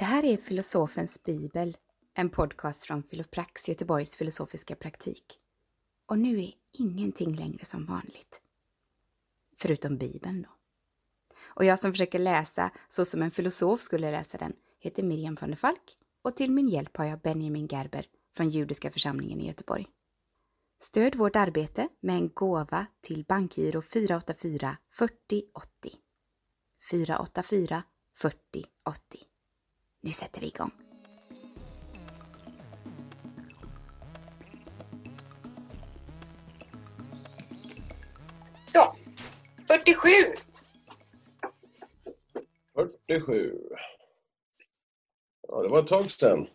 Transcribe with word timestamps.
Det 0.00 0.06
här 0.06 0.24
är 0.24 0.36
Filosofens 0.36 1.22
bibel, 1.22 1.76
en 2.14 2.30
podcast 2.30 2.84
från 2.84 3.02
Filoprax, 3.02 3.68
Göteborgs 3.68 4.16
filosofiska 4.16 4.76
praktik. 4.76 5.24
Och 6.06 6.18
nu 6.18 6.40
är 6.40 6.52
ingenting 6.72 7.34
längre 7.34 7.64
som 7.64 7.86
vanligt. 7.86 8.40
Förutom 9.58 9.98
bibeln 9.98 10.42
då. 10.42 10.48
Och 11.42 11.64
jag 11.64 11.78
som 11.78 11.92
försöker 11.92 12.18
läsa 12.18 12.70
så 12.88 13.04
som 13.04 13.22
en 13.22 13.30
filosof 13.30 13.80
skulle 13.80 14.10
läsa 14.10 14.38
den 14.38 14.52
heter 14.78 15.02
Miriam 15.02 15.36
von 15.40 15.50
der 15.50 15.56
Falk 15.56 15.96
och 16.22 16.36
till 16.36 16.50
min 16.50 16.68
hjälp 16.68 16.96
har 16.96 17.04
jag 17.04 17.20
Benjamin 17.20 17.66
Gerber 17.66 18.06
från 18.36 18.48
Judiska 18.48 18.90
församlingen 18.90 19.40
i 19.40 19.46
Göteborg. 19.46 19.86
Stöd 20.82 21.14
vårt 21.14 21.36
arbete 21.36 21.88
med 22.00 22.16
en 22.16 22.28
gåva 22.28 22.86
till 23.00 23.24
bankgiro 23.24 23.82
484 23.82 24.76
40 24.90 25.42
80. 25.54 25.94
484 26.90 27.82
40 28.14 28.64
80. 28.84 29.29
Nu 30.02 30.12
sätter 30.12 30.40
vi 30.40 30.46
igång. 30.46 30.70
Så, 38.68 38.96
47. 39.68 40.08
47. 42.74 43.58
Ja, 45.48 45.62
det 45.62 45.68
var 45.68 45.82
ett 45.82 45.88
tag 45.88 46.10
sedan. 46.10 46.48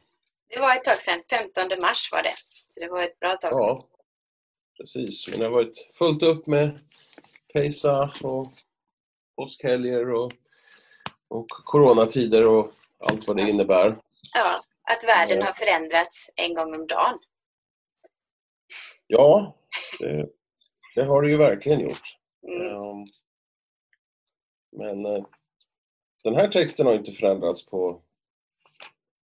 Det 0.48 0.60
var 0.60 0.76
ett 0.76 0.84
tag 0.84 0.98
sedan. 0.98 1.24
15 1.30 1.82
mars 1.82 2.10
var 2.12 2.24
det. 2.24 2.34
Så 2.68 2.80
det 2.80 2.88
var 2.88 3.02
ett 3.02 3.20
bra 3.20 3.30
tag 3.30 3.52
sedan. 3.52 3.60
Ja, 3.60 3.90
precis. 4.78 5.28
Men 5.28 5.40
det 5.40 5.46
har 5.46 5.52
varit 5.52 5.90
fullt 5.94 6.24
upp 6.24 6.48
med 6.48 6.80
Pesach 7.54 8.22
och 8.22 8.54
påskhelger 9.36 10.12
och, 10.12 10.34
och 11.28 11.48
coronatider 11.50 12.46
och 12.46 12.74
allt 13.06 13.28
vad 13.28 13.38
det 13.38 13.50
innebär. 13.50 14.02
Ja, 14.34 14.62
att 14.92 15.04
världen 15.08 15.42
har 15.46 15.54
förändrats 15.54 16.30
en 16.36 16.54
gång 16.54 16.76
om 16.76 16.88
dagen. 16.88 17.20
Ja, 19.08 19.58
det, 20.00 20.30
det 20.96 21.04
har 21.04 21.22
det 21.22 21.30
ju 21.30 21.38
verkligen 21.38 21.80
gjort. 21.80 22.18
Mm. 22.48 22.68
Ehm, 22.68 23.06
Men 24.72 25.06
eh, 25.06 25.26
den 26.24 26.36
här 26.36 26.48
texten 26.48 26.86
har 26.86 26.94
inte 26.94 27.12
förändrats 27.12 27.66
på, 27.66 28.02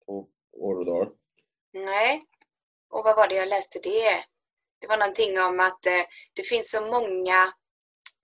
på 0.05 0.27
år 0.51 0.79
och 0.79 0.85
dagar. 0.85 1.09
Nej. 1.73 2.23
Och 2.89 3.03
vad 3.03 3.15
var 3.15 3.27
det 3.27 3.35
jag 3.35 3.47
läste 3.49 3.79
det? 3.83 4.23
Det 4.81 4.87
var 4.87 4.97
någonting 4.97 5.39
om 5.39 5.59
att 5.59 5.85
eh, 5.85 6.05
det 6.33 6.43
finns 6.43 6.71
så 6.71 6.81
många 6.81 7.53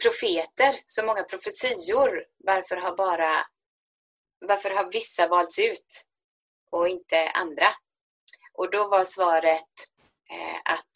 profeter, 0.04 0.82
så 0.86 1.06
många 1.06 1.24
profetior. 1.24 2.24
Varför 2.38 2.76
har 2.76 2.96
bara 2.96 3.32
varför 4.48 4.70
har 4.70 4.92
vissa 4.92 5.28
valts 5.28 5.60
ut 5.60 6.06
och 6.72 6.88
inte 6.88 7.30
andra? 7.30 7.68
Och 8.54 8.72
då 8.72 8.88
var 8.88 9.04
svaret 9.04 9.74
eh, 10.32 10.56
att 10.74 10.92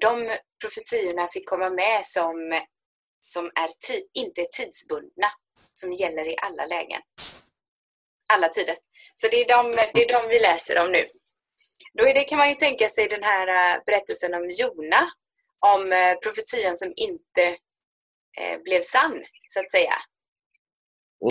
de 0.00 0.36
profetiorna 0.60 1.28
fick 1.28 1.48
komma 1.48 1.70
med 1.70 2.04
som, 2.04 2.60
som 3.20 3.46
är 3.46 3.68
ti- 3.68 4.08
inte 4.14 4.40
är 4.40 4.46
tidsbundna, 4.46 5.30
som 5.72 5.92
gäller 5.92 6.28
i 6.28 6.36
alla 6.42 6.66
lägen. 6.66 7.00
Alla 8.32 8.48
tider. 8.48 8.76
Så 9.14 9.28
det 9.28 9.40
är 9.40 9.48
de, 9.48 9.72
det 9.94 10.04
är 10.04 10.22
de 10.22 10.28
vi 10.28 10.40
läser 10.40 10.78
om 10.78 10.92
nu. 10.92 11.06
Då 11.98 12.04
är 12.08 12.14
det, 12.14 12.24
kan 12.24 12.38
man 12.38 12.48
ju 12.48 12.54
tänka 12.54 12.88
sig 12.88 13.08
den 13.08 13.22
här 13.22 13.48
eh, 13.48 13.82
berättelsen 13.86 14.34
om 14.34 14.48
Jona, 14.50 15.10
om 15.66 15.92
eh, 15.92 16.14
profetian 16.14 16.76
som 16.76 16.92
inte 16.96 17.56
blev 18.64 18.80
sann, 18.80 19.24
så 19.48 19.60
att 19.60 19.70
säga. 19.70 19.94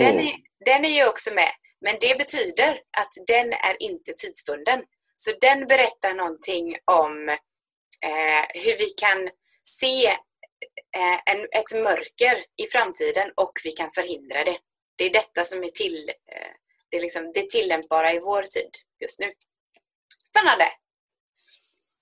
Den 0.00 0.18
är, 0.18 0.34
den 0.64 0.84
är 0.84 0.88
ju 0.88 1.08
också 1.08 1.34
med, 1.34 1.52
men 1.80 1.96
det 2.00 2.18
betyder 2.18 2.70
att 2.72 3.12
den 3.26 3.52
är 3.52 3.76
inte 3.80 4.12
tidsbunden. 4.12 4.84
Så 5.16 5.30
den 5.40 5.66
berättar 5.66 6.14
någonting 6.14 6.76
om 6.84 7.28
eh, 8.08 8.44
hur 8.64 8.78
vi 8.78 8.88
kan 8.96 9.30
se 9.62 10.06
eh, 10.96 11.18
en, 11.32 11.40
ett 11.40 11.82
mörker 11.82 12.36
i 12.62 12.66
framtiden 12.72 13.32
och 13.36 13.52
vi 13.64 13.72
kan 13.72 13.90
förhindra 13.90 14.44
det. 14.44 14.58
Det 14.96 15.04
är 15.04 15.12
detta 15.12 15.44
som 15.44 15.62
är, 15.62 15.68
till, 15.68 16.08
eh, 16.08 16.52
det 16.88 16.96
är 16.96 17.00
liksom 17.00 17.32
det 17.34 17.50
tillämpbara 17.50 18.12
i 18.12 18.18
vår 18.18 18.42
tid 18.42 18.70
just 19.00 19.20
nu. 19.20 19.32
Spännande! 20.30 20.64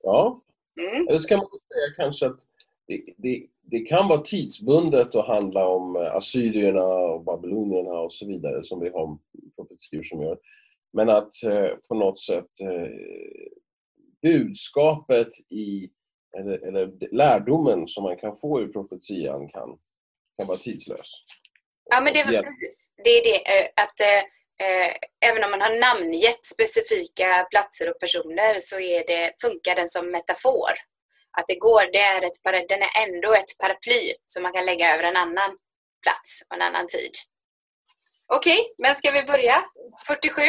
Ja, 0.03 0.42
Mm. 0.81 1.09
eller 1.09 1.19
ska 1.19 1.36
man 1.36 1.47
säga 1.47 1.94
kanske 1.97 2.26
att 2.26 2.41
det, 2.86 3.04
det, 3.16 3.47
det 3.72 3.81
kan 3.81 4.09
vara 4.09 4.21
tidsbundet 4.21 5.15
att 5.15 5.27
handla 5.27 5.66
om 5.66 5.97
eh, 5.97 6.15
assyrierna 6.15 6.84
och 6.84 7.25
babylonierna 7.25 7.93
och 7.93 8.12
så 8.12 8.27
vidare 8.27 8.65
som 8.65 8.81
vi 8.81 8.88
har 8.88 9.19
profetior 9.56 10.03
som 10.03 10.22
gör. 10.22 10.38
Men 10.93 11.09
att 11.10 11.43
eh, 11.44 11.69
på 11.88 11.94
något 11.94 12.21
sätt 12.21 12.50
eh, 12.60 12.88
budskapet 14.22 15.28
i, 15.50 15.88
eller, 16.38 16.66
eller 16.69 17.15
lärdomen 17.16 17.88
som 17.88 18.05
man 18.05 18.16
kan 18.16 18.37
få 18.37 18.60
ur 18.60 18.69
profetian 18.69 19.49
kan, 19.49 19.78
kan 20.39 20.47
vara 20.47 20.59
tidslös. 20.59 21.10
Ja, 21.91 22.00
men 22.00 22.12
det, 22.12 22.34
Ja. 22.34 22.43
precis. 22.43 22.91
det 23.04 23.10
är 23.10 23.25
det 23.25 23.39
att 23.83 24.00
eh, 24.00 24.91
även 25.31 25.44
om 25.44 25.50
man 25.50 25.60
har 25.60 25.75
namngett 25.87 26.44
specifika 26.44 27.47
platser 27.50 27.91
och 27.91 28.00
personer 28.00 28.54
så 28.59 28.77
är 28.81 29.06
det, 29.06 29.33
funkar 29.41 29.75
den 29.77 29.89
som 29.89 30.10
metafor. 30.10 30.91
Att 31.38 31.47
det 31.47 31.54
går, 31.54 31.93
det 31.93 31.98
är 31.98 32.22
ett, 32.22 32.69
den 32.69 32.82
är 32.82 33.03
ändå 33.03 33.34
ett 33.34 33.59
paraply 33.60 34.15
som 34.26 34.43
man 34.43 34.53
kan 34.53 34.66
lägga 34.66 34.94
över 34.94 35.04
en 35.04 35.16
annan 35.16 35.56
plats 36.03 36.43
och 36.48 36.56
en 36.56 36.62
annan 36.62 36.87
tid. 36.87 37.10
Okej, 38.34 38.75
men 38.78 38.94
ska 38.94 39.10
vi 39.10 39.22
börja? 39.22 39.65
47. 40.06 40.42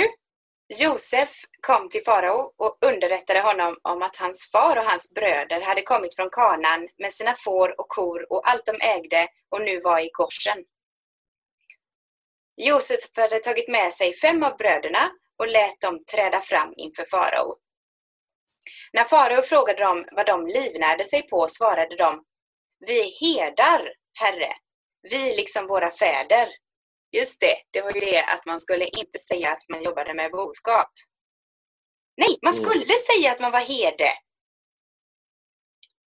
Josef 0.82 1.30
kom 1.68 1.90
till 1.90 2.04
farao 2.04 2.54
och 2.58 2.78
underrättade 2.86 3.40
honom 3.40 3.78
om 3.82 4.02
att 4.02 4.18
hans 4.18 4.52
far 4.52 4.78
och 4.78 4.84
hans 4.84 5.14
bröder 5.14 5.62
hade 5.62 5.82
kommit 5.82 6.16
från 6.16 6.30
Kanaan 6.30 6.88
med 6.98 7.12
sina 7.12 7.34
får 7.34 7.80
och 7.80 7.88
kor 7.88 8.32
och 8.34 8.50
allt 8.50 8.66
de 8.66 8.86
ägde 8.88 9.28
och 9.52 9.62
nu 9.62 9.80
var 9.80 10.00
i 10.00 10.10
Goshen. 10.14 10.64
Josef 12.62 13.00
hade 13.16 13.40
tagit 13.40 13.68
med 13.68 13.94
sig 13.94 14.14
fem 14.14 14.44
av 14.44 14.58
bröderna 14.58 15.12
och 15.40 15.48
lät 15.48 15.82
dem 15.82 16.04
träda 16.14 16.40
fram 16.40 16.74
inför 16.78 17.04
farao. 17.04 17.56
När 18.94 19.04
farao 19.04 19.42
frågade 19.42 19.84
dem 19.84 20.06
vad 20.12 20.26
de 20.26 20.48
livnärde 20.48 21.04
sig 21.04 21.28
på 21.28 21.48
svarade 21.48 21.96
de 21.96 22.24
Vi 22.88 23.00
är 23.00 23.12
herdar, 23.22 23.94
herre, 24.20 24.54
vi 25.02 25.36
liksom 25.36 25.68
våra 25.68 25.90
fäder. 25.92 26.48
Just 27.18 27.42
det, 27.42 27.56
det 27.72 27.81
var 27.81 27.92
ju 27.92 28.00
det 28.00 28.20
att 28.20 28.46
man 28.46 28.59
skulle 28.59 28.86
inte 28.86 29.18
säga 29.18 29.52
att 29.52 29.70
man 29.70 29.84
jobbade 29.84 30.14
med 30.14 30.31
boskap. 30.31 30.92
Nej, 32.18 32.38
man 32.42 32.54
Mm. 32.54 32.64
skulle 32.64 32.94
säga 32.94 33.31
att 33.31 33.40
man 33.40 33.52
var 33.52 33.59
herde. 33.59 34.09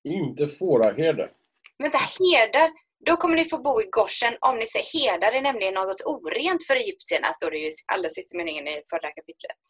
Inte 0.04 0.48
fåraherde. 0.58 1.30
Vänta, 1.78 1.98
herdar, 1.98 2.70
då 3.06 3.16
kommer 3.16 3.36
ni 3.36 3.44
få 3.44 3.58
bo 3.58 3.82
i 3.82 3.88
Goshen 3.90 4.36
om 4.40 4.58
ni 4.58 4.66
säger 4.66 4.86
herdar 4.98 5.32
är 5.32 5.40
nämligen 5.40 5.74
något 5.74 6.00
orent 6.04 6.66
för 6.66 6.76
egyptierna, 6.76 7.26
står 7.26 7.50
det 7.50 7.58
ju 7.58 7.70
allra 7.92 8.08
sista 8.08 8.36
meningen 8.36 8.68
i 8.68 8.82
förra 8.90 9.10
kapitlet. 9.10 9.62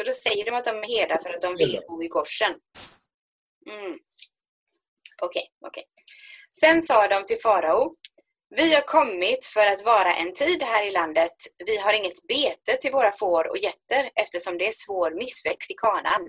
Så 0.00 0.04
då 0.04 0.12
säger 0.12 0.44
de 0.44 0.50
att 0.50 0.64
de 0.64 0.70
är 0.70 0.98
herdar 0.98 1.18
för 1.22 1.30
att 1.30 1.40
de 1.40 1.56
vill 1.56 1.80
bo 1.88 2.02
i 2.02 2.08
Goshen. 2.08 2.54
Mm. 3.70 3.98
Okej, 5.22 5.42
okej. 5.66 5.84
Sen 6.60 6.82
sa 6.82 7.08
de 7.08 7.24
till 7.24 7.40
farao, 7.40 7.94
vi 8.56 8.74
har 8.74 8.82
kommit 8.82 9.46
för 9.46 9.66
att 9.66 9.84
vara 9.84 10.14
en 10.14 10.34
tid 10.34 10.62
här 10.62 10.86
i 10.86 10.90
landet. 10.90 11.32
Vi 11.66 11.76
har 11.76 11.92
inget 11.92 12.26
bete 12.28 12.76
till 12.80 12.92
våra 12.92 13.12
får 13.12 13.50
och 13.50 13.58
getter 13.58 14.10
eftersom 14.14 14.58
det 14.58 14.66
är 14.66 14.72
svår 14.72 15.10
missväxt 15.10 15.70
i 15.70 15.74
kanan. 15.74 16.28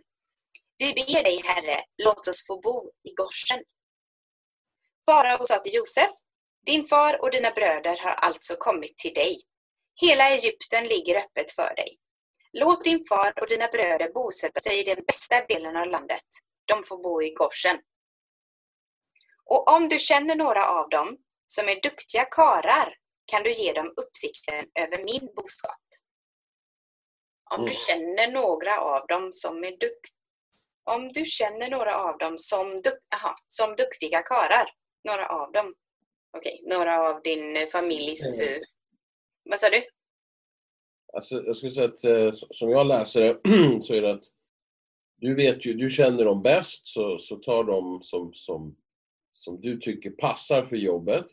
Vi 0.78 0.94
ber 0.94 1.24
dig, 1.24 1.42
Herre, 1.46 1.84
låt 2.04 2.28
oss 2.28 2.48
få 2.48 2.60
bo 2.60 2.92
i 3.10 3.14
Goshen. 3.14 3.64
Farao 5.06 5.46
sa 5.46 5.60
till 5.60 5.74
Josef, 5.74 6.12
din 6.66 6.88
far 6.88 7.22
och 7.22 7.32
dina 7.32 7.52
bröder 7.52 7.98
har 8.04 8.12
alltså 8.12 8.56
kommit 8.56 8.98
till 8.98 9.14
dig. 9.14 9.42
Hela 10.02 10.30
Egypten 10.30 10.84
ligger 10.84 11.16
öppet 11.16 11.52
för 11.52 11.76
dig. 11.76 12.01
Låt 12.54 12.84
din 12.84 13.06
far 13.10 13.34
och 13.42 13.48
dina 13.48 13.68
bröder 13.68 14.12
bosätta 14.12 14.60
sig 14.60 14.80
i 14.80 14.84
den 14.84 15.04
bästa 15.08 15.46
delen 15.46 15.76
av 15.76 15.88
landet. 15.88 16.26
De 16.66 16.84
får 16.84 16.98
bo 16.98 17.22
i 17.22 17.30
Goshen. 17.34 17.78
Och 19.46 19.72
om 19.72 19.88
du 19.88 20.00
känner 20.00 20.36
några 20.36 20.66
av 20.70 20.90
dem 20.90 21.18
som 21.48 21.70
är 21.70 21.82
duktiga 21.82 22.26
karar 22.26 22.96
kan 23.26 23.44
du 23.44 23.52
ge 23.54 23.74
dem 23.74 23.94
uppsikten 23.98 24.66
över 24.80 25.04
min 25.04 25.30
boskap. 25.36 25.82
Om 27.52 27.66
du 27.66 27.72
Mm. 27.72 27.74
känner 27.88 28.32
några 28.32 28.80
av 28.82 29.08
dem 29.08 29.30
som 29.34 29.64
är 29.64 29.72
dukt 29.78 30.12
om 30.84 31.12
du 31.12 31.26
känner 31.26 31.70
några 31.70 31.96
av 31.98 32.18
dem 32.18 32.38
som, 32.38 32.82
duk 32.82 33.00
aha, 33.16 33.36
som 33.48 33.76
duktiga 33.76 34.22
karar, 34.22 34.70
några 35.08 35.28
av 35.28 35.52
dem. 35.52 35.74
Okej, 36.38 36.62
några 36.64 37.10
av 37.10 37.22
din 37.22 37.68
familjs... 37.68 38.40
Mm. 38.42 38.54
eh, 38.54 38.60
Vad 39.44 39.60
sa 39.60 39.70
du? 39.70 39.84
Alltså, 41.14 41.44
jag 41.46 41.56
skulle 41.56 41.72
säga 41.72 41.88
att 41.88 42.04
eh, 42.04 42.34
som 42.52 42.70
jag 42.70 42.88
läser 42.88 43.22
det 43.22 43.82
så 43.82 43.94
är 43.94 44.02
det 44.02 44.12
att 44.12 44.24
du 45.18 45.36
vet 45.36 45.66
ju, 45.66 45.74
du 45.74 45.90
känner 45.90 46.26
dem 46.26 46.42
bäst 46.42 46.88
så, 46.88 47.20
så 47.20 47.36
tar 47.36 47.64
de 47.64 48.04
som, 48.04 48.34
som, 48.34 48.76
som 49.32 49.62
du 49.62 49.80
tycker 49.80 50.10
passar 50.10 50.66
för 50.66 50.76
jobbet 50.76 51.26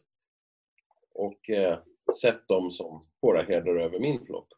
och 1.14 1.50
eh, 1.50 1.78
sätt 2.20 2.48
dem 2.48 2.70
som 2.70 3.02
fåraherdar 3.20 3.76
över 3.76 3.98
min 3.98 4.26
flock. 4.26 4.48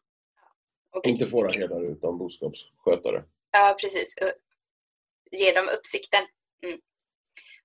Okej. 0.91 1.11
Inte 1.11 1.27
fåraherdare 1.27 1.85
utan 1.87 2.17
boskapsskötare. 2.17 3.23
Ja, 3.51 3.75
precis. 3.81 4.15
Ge 5.31 5.53
dem 5.53 5.65
uppsikten. 5.77 6.21
Mm. 6.65 6.79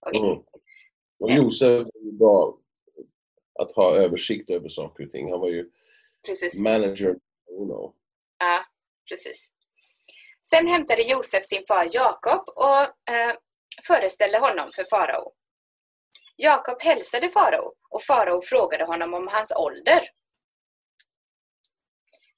Okej. 0.00 0.30
Mm. 0.30 0.42
Och 1.18 1.30
Josef 1.30 1.86
var 1.94 2.12
bra 2.12 2.58
att 3.58 3.72
ha 3.72 3.96
översikt 3.96 4.50
över 4.50 4.68
saker 4.68 5.04
och 5.06 5.12
ting. 5.12 5.30
Han 5.30 5.40
var 5.40 5.48
ju 5.48 5.70
Precis. 6.26 6.60
manager. 6.60 7.16
Ja, 8.38 8.64
precis. 9.08 9.52
Sen 10.40 10.68
hämtade 10.68 11.02
Josef 11.02 11.44
sin 11.44 11.64
far 11.68 11.88
Jakob 11.92 12.48
och 12.48 12.82
eh, 13.14 13.36
föreställde 13.86 14.38
honom 14.38 14.70
för 14.74 14.84
farao. 14.84 15.32
Jakob 16.36 16.82
hälsade 16.82 17.30
farao 17.30 17.72
och 17.90 18.02
farao 18.02 18.42
frågade 18.42 18.84
honom 18.84 19.14
om 19.14 19.28
hans 19.28 19.52
ålder. 19.56 20.02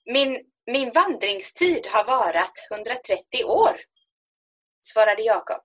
Min, 0.04 0.40
min 0.66 0.92
vandringstid 0.92 1.86
har 1.86 2.04
varat 2.04 2.52
130 2.70 3.44
år, 3.44 3.80
svarade 4.82 5.22
Jakob. 5.22 5.62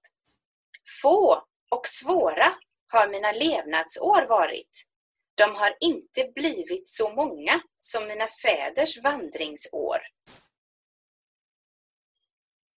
Få 1.02 1.44
och 1.72 1.86
svåra 1.86 2.54
har 2.92 3.08
mina 3.08 3.32
levnadsår 3.32 4.28
varit. 4.30 4.84
De 5.36 5.56
har 5.56 5.78
inte 5.80 6.32
blivit 6.36 6.88
så 6.88 7.10
många 7.10 7.62
som 7.80 8.08
mina 8.08 8.28
fäders 8.28 8.98
vandringsår. 8.98 9.98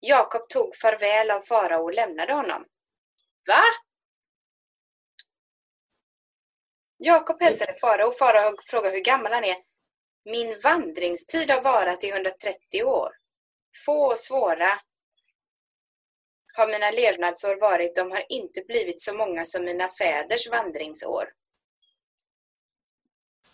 Jakob 0.00 0.48
tog 0.48 0.76
farväl 0.76 1.30
av 1.30 1.40
farao 1.40 1.82
och 1.82 1.94
lämnade 1.94 2.32
honom. 2.32 2.64
Va? 3.46 3.62
Jakob 6.98 7.42
hälsade 7.42 7.74
farao 7.74 8.08
och 8.08 8.18
farao 8.18 8.56
frågade 8.62 8.96
hur 8.96 9.04
gammal 9.04 9.32
han 9.32 9.44
är. 9.44 9.56
Min 10.24 10.60
vandringstid 10.64 11.50
har 11.50 11.62
varat 11.62 12.04
i 12.04 12.08
130 12.10 12.84
år. 12.84 13.10
Få 13.86 14.06
och 14.06 14.18
svåra 14.18 14.80
har 16.56 16.68
mina 16.68 16.90
levnadsår 16.90 17.60
varit. 17.60 17.96
De 17.96 18.10
har 18.10 18.24
inte 18.28 18.62
blivit 18.68 19.00
så 19.00 19.16
många 19.16 19.44
som 19.44 19.64
mina 19.64 19.88
fäders 19.88 20.48
vandringsår. 20.48 21.24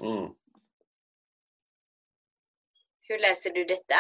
Mm. 0.01 0.35
Hur 3.09 3.19
läser 3.19 3.51
du 3.55 3.65
detta? 3.65 3.95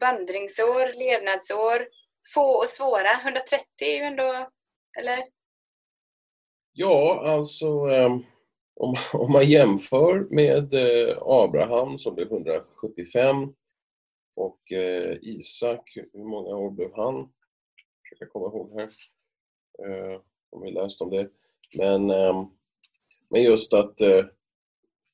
Vandringsår, 0.00 0.98
levnadsår, 0.98 1.88
få 2.34 2.58
och 2.58 2.64
svåra. 2.64 3.10
130 3.24 3.64
är 3.80 3.98
ju 3.98 4.04
ändå, 4.04 4.50
eller? 4.98 5.18
Ja, 6.72 7.22
alltså 7.26 7.66
ehm, 7.66 8.24
om, 8.74 8.96
om 9.12 9.32
man 9.32 9.48
jämför 9.48 10.26
med 10.30 10.74
eh, 10.74 11.18
Abraham 11.20 11.98
som 11.98 12.14
blev 12.14 12.32
175 12.32 13.54
och 14.36 14.72
eh, 14.72 15.16
Isak, 15.22 15.96
hur 16.12 16.24
många 16.24 16.56
år 16.56 16.70
blev 16.70 16.94
han? 16.94 17.32
Försöka 18.02 18.30
komma 18.32 18.46
ihåg 18.46 18.80
här. 18.80 18.90
Eh, 19.84 20.20
om 20.50 20.62
vi 20.62 20.70
läst 20.70 21.00
om 21.00 21.10
det. 21.10 21.30
Men, 21.74 22.10
ehm, 22.10 22.57
men 23.30 23.42
just 23.42 23.72
att 23.72 24.00
eh, 24.00 24.24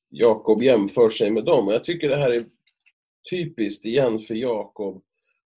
Jakob 0.09 0.63
jämför 0.63 1.09
sig 1.09 1.31
med 1.31 1.45
dem. 1.45 1.67
Och 1.67 1.73
Jag 1.73 1.83
tycker 1.83 2.09
det 2.09 2.17
här 2.17 2.29
är 2.29 2.45
typiskt 3.29 3.85
igen 3.85 4.19
för 4.19 4.33
Jakob 4.33 5.03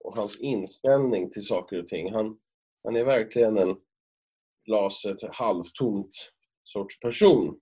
och 0.05 0.17
hans 0.17 0.41
inställning 0.41 1.31
till 1.31 1.43
saker 1.43 1.79
och 1.79 1.89
ting. 1.89 2.13
Han, 2.13 2.39
han 2.85 2.97
är 2.97 3.05
verkligen 3.05 3.59
en 3.59 3.77
glaset 4.67 5.19
halvtomt 5.33 6.33
sorts 6.65 7.01
person. 7.01 7.61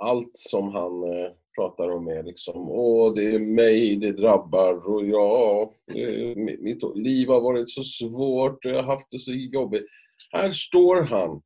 Allt 0.00 0.30
som 0.34 0.72
han 0.72 1.02
eh, 1.02 1.32
pratar 1.54 1.90
om 1.90 2.08
är 2.08 2.22
liksom, 2.22 2.70
åh 2.70 3.14
det 3.14 3.34
är 3.34 3.38
mig 3.38 3.96
det 3.96 4.12
drabbar 4.12 4.88
och 4.88 5.06
ja, 5.06 5.74
eh, 5.94 6.36
mitt, 6.36 6.60
mitt 6.60 6.96
liv 6.96 7.28
har 7.28 7.40
varit 7.40 7.70
så 7.70 7.84
svårt 7.84 8.64
och 8.64 8.70
jag 8.70 8.82
har 8.82 8.96
haft 8.96 9.10
det 9.10 9.18
så 9.18 9.32
jobbigt. 9.32 9.86
Här 10.32 10.50
står 10.50 11.02
han 11.02 11.42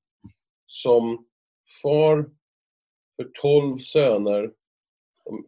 som 0.66 1.26
far 1.82 2.30
för 3.16 3.30
tolv 3.42 3.78
söner. 3.78 4.52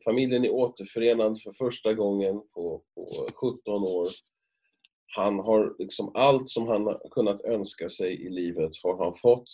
Familjen 0.05 0.45
är 0.45 0.51
återförenad 0.51 1.43
för 1.43 1.53
första 1.53 1.95
gången 1.95 2.35
på, 2.55 2.83
på 2.95 3.29
17 3.35 3.83
år. 3.83 4.11
Han 5.15 5.39
har 5.39 5.77
liksom 5.79 6.13
allt 6.15 6.49
som 6.49 6.69
han 6.69 6.87
har 6.87 7.09
kunnat 7.11 7.41
önska 7.41 7.89
sig 7.89 8.27
i 8.27 8.31
livet 8.31 8.73
har 8.83 9.05
han 9.05 9.15
fått. 9.23 9.49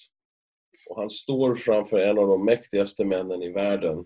Och 0.90 0.96
han 0.96 1.10
står 1.10 1.56
framför 1.56 1.98
en 1.98 2.18
av 2.18 2.28
de 2.28 2.44
mäktigaste 2.44 3.04
männen 3.04 3.42
i 3.42 3.48
världen. 3.48 4.04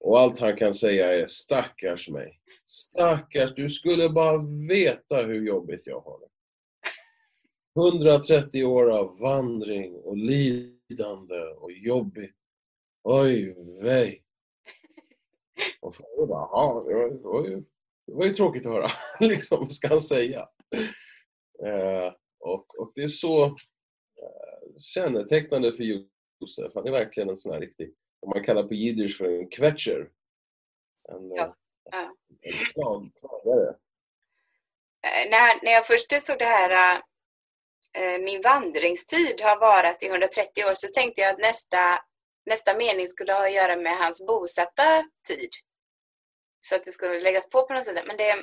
Och 0.00 0.20
allt 0.20 0.38
han 0.38 0.56
kan 0.56 0.74
säga 0.74 1.12
är 1.12 1.26
stackars 1.26 2.08
mig. 2.08 2.40
Stackars, 2.66 3.54
du 3.54 3.70
skulle 3.70 4.08
bara 4.08 4.38
veta 4.68 5.16
hur 5.16 5.46
jobbigt 5.46 5.86
jag 5.86 6.00
har 6.00 6.20
det. 6.20 6.26
130 7.80 8.64
år 8.64 8.90
av 8.90 9.18
vandring 9.18 9.94
och 9.94 10.16
lidande 10.16 11.40
och 11.58 11.72
jobbigt. 11.72 12.39
Oj 13.02 13.54
vej. 13.82 14.22
Och 15.80 15.94
jag 16.16 16.28
bara, 16.28 16.48
"Ja, 16.52 16.84
det 16.88 16.94
var, 16.94 17.08
det 17.10 17.22
var 17.28 17.44
ju 17.48 17.56
det 18.06 18.12
var 18.14 18.24
ju 18.24 18.32
tråkigt 18.34 18.66
att 18.66 18.72
höra, 18.72 18.90
liksom, 19.20 19.58
vad 19.60 19.72
ska 19.72 19.88
han 19.88 20.00
säga? 20.00 20.48
Eh, 21.66 22.14
och, 22.38 22.78
och 22.78 22.92
det 22.94 23.02
är 23.02 23.06
så 23.06 23.44
eh, 23.44 24.76
kännetecknande 24.78 25.72
för 25.72 25.82
Josef. 25.82 26.72
Han 26.74 26.86
är 26.86 26.90
verkligen 26.90 27.28
en 27.28 27.36
sån 27.36 27.52
här 27.52 27.60
riktig, 27.60 27.94
vad 28.20 28.36
man 28.36 28.44
kallar 28.44 28.62
på 28.62 28.74
jiddisch 28.74 29.16
för 29.18 29.24
en 29.24 29.48
quetscher. 29.50 30.10
En, 31.08 31.30
Ja, 31.30 31.42
eh, 31.44 31.52
ja. 31.90 32.14
en 32.40 32.52
klag- 32.52 33.10
klagare. 33.20 33.68
Eh, 35.06 35.30
När, 35.30 35.64
när 35.64 35.72
jag 35.72 35.86
först 35.86 36.22
såg 36.22 36.38
det 36.38 36.44
här, 36.44 37.00
eh, 37.98 38.20
min 38.24 38.40
vandringstid 38.40 39.40
har 39.42 39.60
varat 39.60 40.02
i 40.02 40.06
130 40.08 40.64
år, 40.64 40.74
så 40.74 40.88
tänkte 41.00 41.20
jag 41.20 41.30
att 41.30 41.38
nästa, 41.38 41.78
nästa 42.50 42.72
mening 42.76 43.06
skulle 43.08 43.32
ha 43.32 43.46
att 43.46 43.54
göra 43.60 43.76
med 43.76 43.96
hans 43.98 44.26
bosatta 44.26 44.88
tid. 45.28 45.50
Så 46.66 46.76
att 46.76 46.84
det 46.84 46.90
skulle 46.90 47.20
läggas 47.20 47.48
på 47.48 47.66
på 47.66 47.74
något 47.74 47.84
sätt. 47.84 48.06
Men, 48.06 48.16
det, 48.16 48.36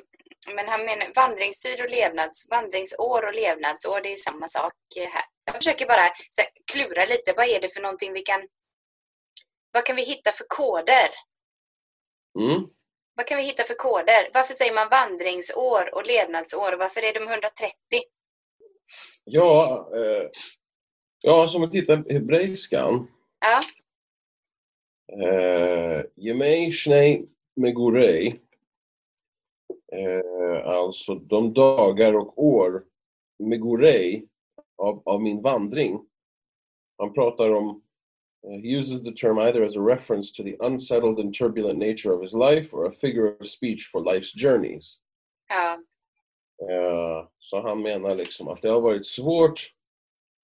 men 0.56 0.68
han 0.68 0.86
menar 0.86 1.07
vandringstid 1.15 1.81
och 1.83 1.89
levnads, 1.89 2.48
vandringsår 2.50 3.21
och 3.27 3.33
levnadsår, 3.33 4.01
det 4.01 4.13
är 4.13 4.18
samma 4.30 4.48
sak 4.48 4.74
här. 4.95 5.25
Jag 5.45 5.56
försöker 5.56 5.86
bara 5.86 6.01
här, 6.01 6.12
klura 6.71 7.06
lite, 7.06 7.33
vad 7.38 7.48
är 7.48 7.62
det 7.62 7.74
för 7.74 7.81
någonting 7.81 8.13
vi 8.13 8.19
kan, 8.19 8.42
vad 9.74 9.86
kan 9.86 9.96
vi 9.96 10.03
hitta 10.03 10.32
för 10.32 10.46
koder? 10.48 11.10
Mm. 12.39 12.62
Vad 13.15 13.25
kan 13.27 13.38
vi 13.38 13.43
hitta 13.43 13.63
för 13.63 13.74
koder? 13.74 14.29
Varför 14.34 14.53
säger 14.53 14.74
man 14.74 14.88
vandringsår 14.89 15.96
och 15.96 16.05
levnadsår? 16.05 16.77
Varför 16.79 17.01
är 17.01 17.13
de 17.13 17.24
130? 17.27 17.72
Ja, 19.24 19.89
eh, 19.96 20.29
ja, 21.24 21.48
som 21.48 21.62
vi 21.62 21.70
tittar 21.70 21.98
på 21.98 22.13
hebreiskan. 22.13 23.08
Ja, 23.46 23.62
Yemei 26.18 26.72
Shnei 26.72 27.28
Megurei. 27.56 28.40
Eh, 29.92 30.68
alltså 30.68 31.16
de 31.16 31.54
dagar 31.54 32.14
och 32.14 32.44
år, 32.44 32.86
Megurei, 33.40 34.28
av, 34.78 35.02
av 35.06 35.22
min 35.22 35.42
vandring. 35.42 36.06
Han 36.98 37.14
pratar 37.14 37.52
om, 37.54 37.82
eh, 38.48 38.60
he 38.62 38.78
uses 38.80 39.04
the 39.04 39.12
term 39.12 39.38
either 39.40 39.64
as 39.64 39.76
a 39.76 39.80
reference 39.82 40.34
to 40.34 40.44
the 40.44 40.58
unsettled 40.60 41.20
and 41.20 41.34
turbulent 41.34 41.80
nature 41.80 42.14
of 42.14 42.22
his 42.22 42.34
life 42.34 42.74
or 42.74 42.86
a 42.86 42.92
figure 42.92 43.38
of 43.40 43.48
speech 43.48 43.90
for 43.92 44.02
life's 44.02 44.34
journeys. 44.36 44.98
ja, 45.50 45.80
Eh, 46.62 47.28
så 47.40 47.62
han 47.62 47.82
menar 47.82 48.16
liksom 48.16 48.48
att 48.48 48.62
det 48.62 48.70
har 48.70 48.82
varit 48.82 49.06
svårt. 49.06 49.74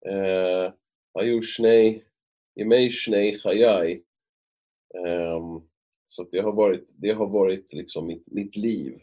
Eh, 0.05 0.73
Ayushnei, 1.19 2.03
Yemei 2.55 2.91
Shnei 2.91 3.39
Chayai. 3.39 4.01
Ehm, 4.97 5.61
så 6.07 6.23
det 6.31 6.39
har 6.39 6.51
varit, 6.51 6.87
det 6.89 7.11
har 7.11 7.27
varit 7.27 7.73
liksom 7.73 8.07
mitt, 8.07 8.23
mitt 8.27 8.55
liv. 8.55 8.99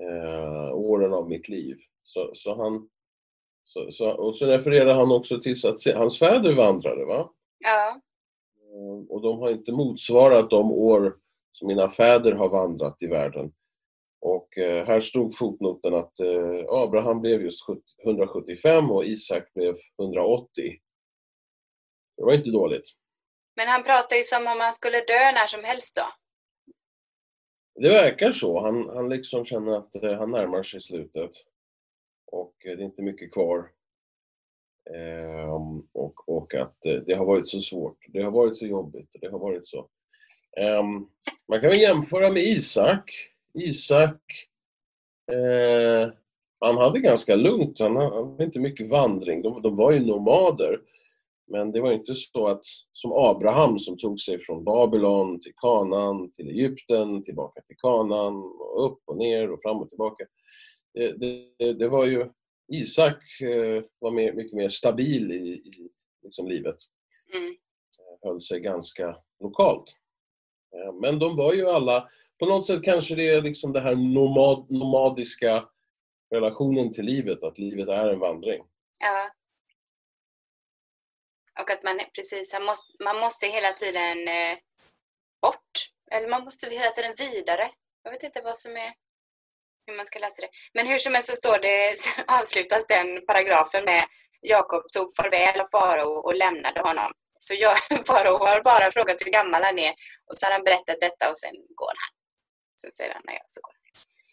Eh, 0.00 0.74
åren 0.74 1.12
av 1.12 1.28
mitt 1.28 1.48
liv. 1.48 1.76
Så, 2.02 2.30
så 2.34 2.54
han, 2.62 2.88
så, 3.62 3.92
så, 3.92 4.10
och 4.10 4.36
så 4.36 4.46
refererar 4.46 4.94
han 4.94 5.12
också 5.12 5.40
till 5.40 5.66
att 5.66 5.96
hans 5.96 6.18
fäder 6.18 6.54
vandrade. 6.54 7.04
Va? 7.04 7.30
ja, 7.58 8.00
Eh, 8.78 9.04
Och 9.08 9.20
de 9.22 9.38
har 9.38 9.50
inte 9.50 9.72
motsvarat 9.72 10.50
de 10.50 10.72
år 10.72 11.16
som 11.52 11.68
mina 11.68 11.90
fäder 11.90 12.32
har 12.32 12.48
vandrat 12.48 12.96
i 13.00 13.06
världen. 13.06 13.52
Och 14.20 14.58
eh, 14.58 14.86
här 14.86 15.00
stod 15.00 15.36
fotnoten 15.36 15.94
att 15.94 16.20
eh, 16.20 16.64
Abraham 16.68 17.20
blev 17.20 17.42
just 17.42 17.66
70 17.66 17.82
175 18.04 18.90
och 18.90 19.04
Isak 19.04 19.54
blev 19.54 19.76
180. 19.98 20.78
Det 22.16 22.24
var 22.24 22.32
inte 22.32 22.50
dåligt. 22.50 22.84
Men 23.58 23.68
han 23.68 23.82
pratar 23.82 24.16
ju 24.16 24.22
som 24.22 24.42
om 24.52 24.60
han 24.60 24.72
skulle 24.72 24.98
dö 25.12 25.22
när 25.34 25.46
som 25.46 25.64
helst 25.64 25.96
då. 25.96 26.06
Det 27.82 27.88
verkar 27.88 28.32
så. 28.32 28.60
Han, 28.60 28.88
han 28.96 29.08
liksom 29.08 29.44
känner 29.44 29.72
att 29.78 29.94
eh, 30.02 30.18
han 30.18 30.30
närmar 30.30 30.62
sig 30.62 30.80
slutet. 30.80 31.30
Och 32.32 32.54
eh, 32.66 32.76
det 32.76 32.82
är 32.82 32.84
inte 32.84 33.02
mycket 33.02 33.32
kvar. 33.32 33.70
Um, 34.90 35.88
och, 35.92 36.28
och 36.28 36.54
att 36.54 36.86
eh, 36.86 36.94
det 36.94 37.14
har 37.14 37.24
varit 37.24 37.48
så 37.48 37.60
svårt. 37.60 37.98
Det 38.08 38.22
har 38.22 38.30
varit 38.30 38.58
så 38.58 38.66
jobbigt. 38.66 39.10
Det 39.20 39.28
har 39.28 39.38
varit 39.38 39.66
så. 39.66 39.88
Um, 40.60 41.10
man 41.48 41.60
kan 41.60 41.70
väl 41.70 41.80
jämföra 41.80 42.30
med 42.30 42.42
Isak. 42.42 43.10
Isak, 43.54 44.48
uh, 45.32 46.12
han 46.60 46.76
hade 46.76 47.00
ganska 47.00 47.36
lugnt. 47.36 47.78
Han 47.78 47.96
hade 47.96 48.44
inte 48.44 48.58
mycket 48.58 48.88
vandring. 48.88 49.42
De, 49.42 49.62
de 49.62 49.76
var 49.76 49.92
ju 49.92 50.00
nomader. 50.00 50.80
Men 51.50 51.72
det 51.72 51.80
var 51.80 51.92
inte 51.92 52.14
så 52.14 52.46
att, 52.46 52.64
som 52.92 53.12
Abraham 53.12 53.78
som 53.78 53.98
tog 53.98 54.20
sig 54.20 54.38
från 54.38 54.64
Babylon 54.64 55.40
till 55.40 55.52
Kanaan, 55.56 56.30
till 56.30 56.48
Egypten, 56.48 57.22
tillbaka 57.22 57.60
till 57.60 57.76
Kanaan, 57.76 58.36
och 58.36 58.86
upp 58.86 58.98
och 59.04 59.16
ner 59.16 59.50
och 59.50 59.62
fram 59.62 59.76
och 59.76 59.88
tillbaka. 59.88 60.24
Det, 60.94 61.12
det, 61.12 61.72
det 61.72 61.88
var 61.88 62.06
ju, 62.06 62.30
Isak 62.72 63.40
eh, 63.40 63.84
var 63.98 64.10
mer, 64.10 64.32
mycket 64.32 64.52
mer 64.52 64.68
stabil 64.68 65.32
i, 65.32 65.48
i 65.48 65.90
liksom 66.22 66.48
livet. 66.48 66.76
Mm. 67.34 67.54
Höll 68.22 68.40
sig 68.40 68.60
ganska 68.60 69.16
lokalt. 69.40 69.94
Eh, 70.74 70.94
Men 70.94 71.18
de 71.18 71.36
var 71.36 71.54
ju 71.54 71.68
alla, 71.68 72.08
på 72.38 72.46
något 72.46 72.66
sätt 72.66 72.82
kanske 72.82 73.14
det 73.14 73.28
är 73.28 73.42
liksom 73.42 73.72
det 73.72 73.80
här 73.80 73.94
nomad, 73.94 74.70
nomadiska 74.70 75.68
relationen 76.30 76.92
till 76.92 77.04
livet, 77.04 77.42
att 77.42 77.58
livet 77.58 77.88
är 77.88 78.08
en 78.08 78.18
vandring. 78.18 78.62
Ja. 79.00 79.37
Och 81.60 81.70
att 81.70 81.82
man 81.82 82.00
precis, 82.14 82.52
man 82.52 82.64
måste, 82.64 82.92
man 83.04 83.18
måste 83.18 83.46
hela 83.46 83.68
tiden 83.68 84.28
eh, 84.28 84.54
bort. 85.42 85.72
Eller 86.10 86.28
man 86.28 86.44
måste 86.44 86.70
hela 86.70 86.90
tiden 86.90 87.14
vidare. 87.18 87.70
Jag 88.04 88.10
vet 88.10 88.22
inte 88.22 88.40
vad 88.44 88.58
som 88.58 88.72
är, 88.72 88.92
hur 89.86 89.96
man 89.96 90.06
ska 90.06 90.18
läsa 90.18 90.42
det. 90.42 90.50
Men 90.74 90.86
hur 90.86 90.98
som 90.98 91.14
helst 91.14 91.28
så 91.28 91.36
står 91.36 91.58
det, 91.58 91.98
så 92.02 92.10
avslutas 92.40 92.86
den 92.86 93.26
paragrafen 93.26 93.84
med 93.84 94.04
Jakob 94.40 94.82
tog 94.94 95.16
farväl 95.16 95.60
av 95.60 95.68
farao 95.72 96.12
och 96.26 96.34
lämnade 96.34 96.80
honom. 96.80 97.12
Så 97.38 97.54
farao 98.06 98.38
har 98.46 98.62
bara 98.62 98.92
frågat 98.92 99.22
hur 99.24 99.32
gammal 99.32 99.62
han 99.62 99.78
är 99.78 99.92
och 100.28 100.36
så 100.36 100.46
har 100.46 100.52
han 100.52 100.64
berättat 100.64 101.00
detta 101.00 101.30
och 101.30 101.36
sen 101.36 101.54
går 101.80 101.94
han. 102.02 102.12
Sen 102.80 102.90
säger 102.90 103.12
han 103.14 103.22
nej, 103.26 103.42
så 103.46 103.60
går 103.60 103.72
han. 103.72 103.78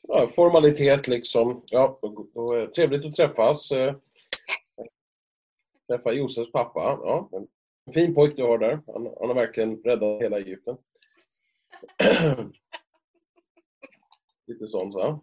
Ja, 0.07 0.31
formalitet 0.35 1.07
liksom. 1.07 1.63
Ja, 1.65 1.99
och, 2.01 2.35
och, 2.35 2.57
eh, 2.57 2.69
trevligt 2.69 3.05
att 3.05 3.15
träffas. 3.15 3.71
Eh, 3.71 3.95
Träffa 5.87 6.11
Josefs 6.11 6.51
pappa. 6.51 6.79
Ja, 6.79 7.29
en 7.87 7.93
fin 7.93 8.15
pojk 8.15 8.35
du 8.35 8.43
har 8.43 8.57
där. 8.57 8.81
Han, 8.87 9.05
han 9.19 9.27
har 9.27 9.35
verkligen 9.35 9.83
räddat 9.83 10.21
hela 10.21 10.39
Egypten. 10.39 10.77
Lite 14.47 14.67
sånt 14.67 14.95
va? 14.95 15.21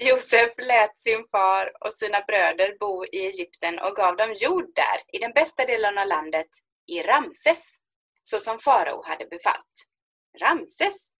Josef 0.00 0.54
lät 0.58 1.00
sin 1.00 1.24
far 1.30 1.72
och 1.80 1.92
sina 1.92 2.20
bröder 2.20 2.76
bo 2.80 3.04
i 3.04 3.26
Egypten 3.26 3.78
och 3.78 3.96
gav 3.96 4.16
dem 4.16 4.34
jord 4.36 4.74
där, 4.74 5.02
i 5.12 5.18
den 5.18 5.32
bästa 5.32 5.64
delen 5.64 5.98
av 5.98 6.06
landet, 6.06 6.48
i 6.86 7.02
Ramses, 7.02 7.78
så 8.22 8.38
som 8.38 8.58
farao 8.58 9.02
hade 9.04 9.26
befallt. 9.26 9.86
Ramses 10.40 11.10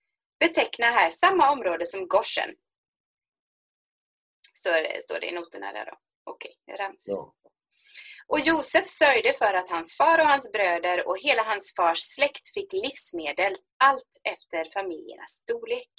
betecknar 0.40 0.88
här 0.88 1.10
samma 1.10 1.52
område 1.52 1.86
som 1.86 2.08
Goshen. 2.08 2.54
Så 4.52 4.68
står 5.02 5.20
det 5.20 5.26
i 5.26 5.32
noterna 5.32 5.72
där 5.72 5.86
då. 5.86 5.98
Okej, 6.24 6.56
Ramses. 6.78 7.06
Ja. 7.06 7.45
Och 8.28 8.40
Josef 8.40 8.86
sörjde 8.86 9.32
för 9.32 9.54
att 9.54 9.70
hans 9.70 9.96
far 9.96 10.18
och 10.18 10.26
hans 10.26 10.52
bröder 10.52 11.08
och 11.08 11.16
hela 11.18 11.42
hans 11.42 11.74
fars 11.76 11.98
släkt 11.98 12.54
fick 12.54 12.72
livsmedel, 12.72 13.56
allt 13.84 14.12
efter 14.34 14.80
familjernas 14.80 15.30
storlek. 15.30 15.94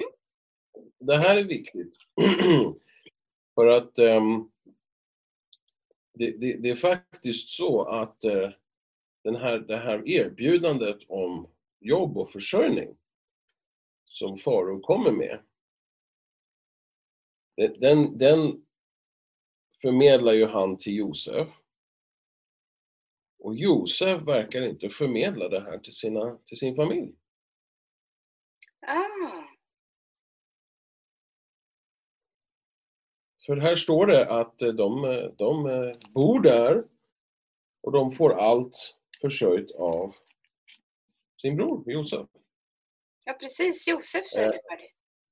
Mm. 0.00 0.12
Det 0.98 1.16
här 1.16 1.36
är 1.36 1.44
viktigt. 1.44 1.94
För 3.54 3.66
att 3.66 3.98
um, 3.98 4.50
det, 6.14 6.30
det, 6.30 6.56
det 6.62 6.70
är 6.70 6.76
faktiskt 6.76 7.50
så 7.50 7.82
att 7.82 8.24
uh, 8.24 8.50
den 9.24 9.36
här, 9.36 9.58
det 9.58 9.76
här 9.76 10.08
erbjudandet 10.08 10.98
om 11.08 11.50
jobb 11.80 12.18
och 12.18 12.30
försörjning 12.30 12.96
som 14.04 14.38
Farao 14.38 14.80
kommer 14.80 15.10
med, 15.10 15.40
den, 17.80 18.18
den 18.18 18.66
förmedlar 19.82 20.32
ju 20.32 20.46
han 20.46 20.78
till 20.78 20.96
Josef. 20.96 21.48
Och 23.38 23.54
Josef 23.54 24.22
verkar 24.22 24.62
inte 24.62 24.90
förmedla 24.90 25.48
det 25.48 25.60
här 25.60 25.78
till, 25.78 25.94
sina, 25.94 26.38
till 26.44 26.58
sin 26.58 26.76
familj. 26.76 27.14
Ah, 28.86 29.50
För 33.46 33.56
här 33.56 33.76
står 33.76 34.06
det 34.06 34.26
att 34.26 34.62
eh, 34.62 34.68
de, 34.68 35.04
eh, 35.04 35.30
de 35.36 35.66
eh, 35.66 35.96
bor 36.14 36.40
där 36.40 36.84
och 37.82 37.92
de 37.92 38.12
får 38.12 38.34
allt 38.34 38.96
försörjt 39.20 39.70
av 39.70 40.14
sin 41.42 41.56
bror 41.56 41.92
Josef. 41.92 42.26
ja, 43.24 43.32
precis. 43.32 43.88
Josef 43.88 44.26
sörjde 44.26 44.50
för 44.50 44.76
det. 44.76 44.88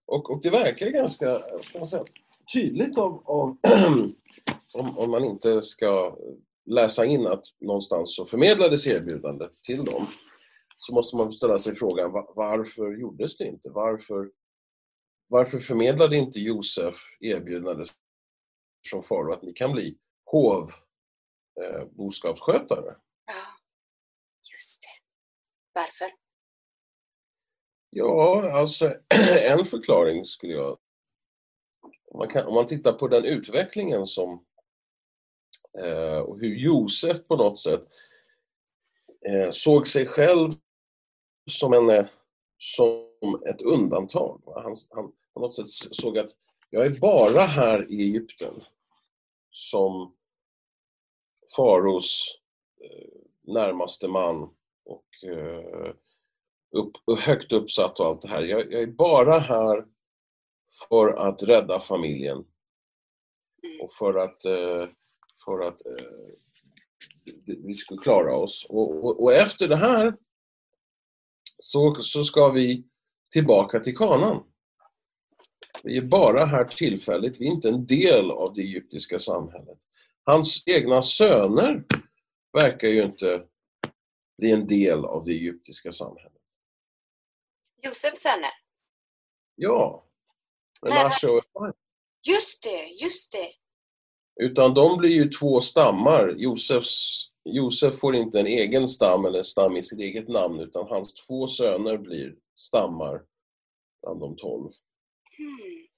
Och, 0.06 0.30
och 0.30 0.42
det 0.42 0.50
verkar 0.50 0.86
ganska 0.86 1.38
kan 1.72 1.78
man 1.78 1.88
säga, 1.88 2.04
tydligt 2.52 2.98
av, 2.98 3.22
av 3.26 3.58
om, 4.74 4.98
om 4.98 5.10
man 5.10 5.24
inte 5.24 5.62
ska 5.62 6.16
läsa 6.66 7.04
in 7.06 7.26
att 7.26 7.44
någonstans 7.60 8.16
så 8.16 8.26
förmedlades 8.26 8.86
erbjudandet 8.86 9.62
till 9.62 9.84
dem 9.84 10.06
så 10.78 10.94
måste 10.94 11.16
man 11.16 11.32
ställa 11.32 11.58
sig 11.58 11.74
frågan 11.76 12.12
va- 12.12 12.32
varför 12.36 12.92
gjordes 13.00 13.36
det 13.36 13.44
inte? 13.46 13.70
Varför, 13.70 14.30
varför 15.28 15.58
förmedlade 15.58 16.16
inte 16.16 16.38
Josef 16.38 16.94
erbjudandet 17.20 17.88
från 18.90 19.02
farao 19.02 19.32
att 19.32 19.42
ni 19.42 19.52
kan 19.52 19.72
bli 19.72 19.98
hov 20.24 20.70
eh? 21.60 21.86
Ja, 23.26 23.34
just 24.54 24.82
det. 24.82 25.04
Varför? 25.80 26.06
Ja, 27.90 28.50
alltså 28.52 28.94
en 29.42 29.64
förklaring 29.64 30.24
skulle 30.24 30.52
jag... 30.52 30.78
Om 32.18 32.22
man, 32.22 32.28
kan, 32.28 32.46
om 32.46 32.54
man 32.54 32.66
tittar 32.66 32.92
på 32.92 33.08
den 33.08 33.24
utvecklingen 33.24 34.06
som... 34.06 34.44
Eh, 35.78 36.18
och 36.18 36.40
hur 36.40 36.56
Josef 36.56 37.26
på 37.28 37.36
något 37.36 37.58
sätt 37.58 37.84
eh, 39.26 39.50
såg 39.50 39.86
sig 39.86 40.06
själv 40.06 40.52
som, 41.50 41.72
en, 41.72 41.90
eh, 41.90 42.06
som 42.56 43.42
ett 43.48 43.60
undantag. 43.62 44.42
Han, 44.46 44.74
han 44.90 45.12
på 45.34 45.40
något 45.40 45.54
sätt 45.54 45.68
såg 45.68 46.18
att 46.18 46.30
jag 46.70 46.86
är 46.86 46.90
bara 47.00 47.42
här 47.42 47.92
i 47.92 48.02
Egypten 48.02 48.54
som 49.50 50.16
faraos 51.56 52.38
eh, 52.84 53.52
närmaste 53.52 54.08
man 54.08 54.42
och 54.84 55.24
eh, 55.24 55.92
upp, 56.70 56.92
högt 57.18 57.52
uppsatt 57.52 58.00
och 58.00 58.06
allt 58.06 58.22
det 58.22 58.28
här. 58.28 58.42
Jag, 58.42 58.72
jag 58.72 58.82
är 58.82 58.86
bara 58.86 59.38
här 59.38 59.97
för 60.88 61.28
att 61.28 61.42
rädda 61.42 61.80
familjen 61.80 62.44
Mm. 63.62 63.80
och 63.80 63.92
för 63.92 64.14
att, 64.14 64.44
eh, 64.44 64.88
för 65.44 65.60
att 65.68 65.86
eh, 65.86 66.06
vi- 67.46 67.74
ska 67.74 67.96
klara 67.96 68.36
oss. 68.36 68.66
Och, 68.68 69.04
och, 69.04 69.22
och 69.22 69.32
efter 69.32 69.68
det 69.68 69.76
här 69.76 70.16
så, 71.58 71.94
så 71.94 72.24
ska 72.24 72.48
vi 72.48 72.84
tillbaka 73.32 73.80
till 73.80 73.96
kanan. 73.96 74.44
Vi 75.84 75.96
är 75.96 76.02
bara 76.02 76.44
här 76.46 76.64
tillfälligt, 76.64 77.40
vi 77.40 77.46
är 77.46 77.50
inte 77.52 77.68
en 77.68 77.86
del 77.86 78.30
av 78.30 78.54
det 78.54 78.62
egyptiska 78.62 79.18
samhället. 79.18 79.78
Hans 80.24 80.62
egna 80.66 81.02
söner 81.02 81.84
verkar 82.52 82.88
ju 82.88 83.02
inte 83.02 83.46
bli 84.38 84.52
en 84.52 84.66
del 84.66 85.04
av 85.04 85.24
det 85.24 85.32
egyptiska 85.32 85.92
samhället. 85.92 86.32
Josefs 87.82 88.18
söner. 88.22 88.50
Ja. 89.54 90.07
Men 90.82 91.06
Asha 91.06 91.30
och 91.30 91.38
Efraim. 91.38 91.72
Just 92.28 92.62
det, 92.62 93.04
just 93.04 93.32
det. 93.32 93.50
Utan 94.44 94.74
de 94.74 94.98
blir 94.98 95.10
ju 95.10 95.28
två 95.28 95.60
stammar. 95.60 96.34
Josefs, 96.36 97.24
Josef 97.44 97.98
får 97.98 98.16
inte 98.16 98.40
en 98.40 98.46
egen 98.46 98.88
stam 98.88 99.24
eller 99.24 99.42
stam 99.42 99.76
i 99.76 99.82
sitt 99.82 100.00
eget 100.00 100.28
namn 100.28 100.60
utan 100.60 100.86
hans 100.88 101.14
två 101.14 101.46
söner 101.46 101.98
blir 101.98 102.34
stammar 102.54 103.22
bland 104.02 104.20
de 104.20 104.36
tolv. 104.36 104.72
Hmm. 105.38 105.88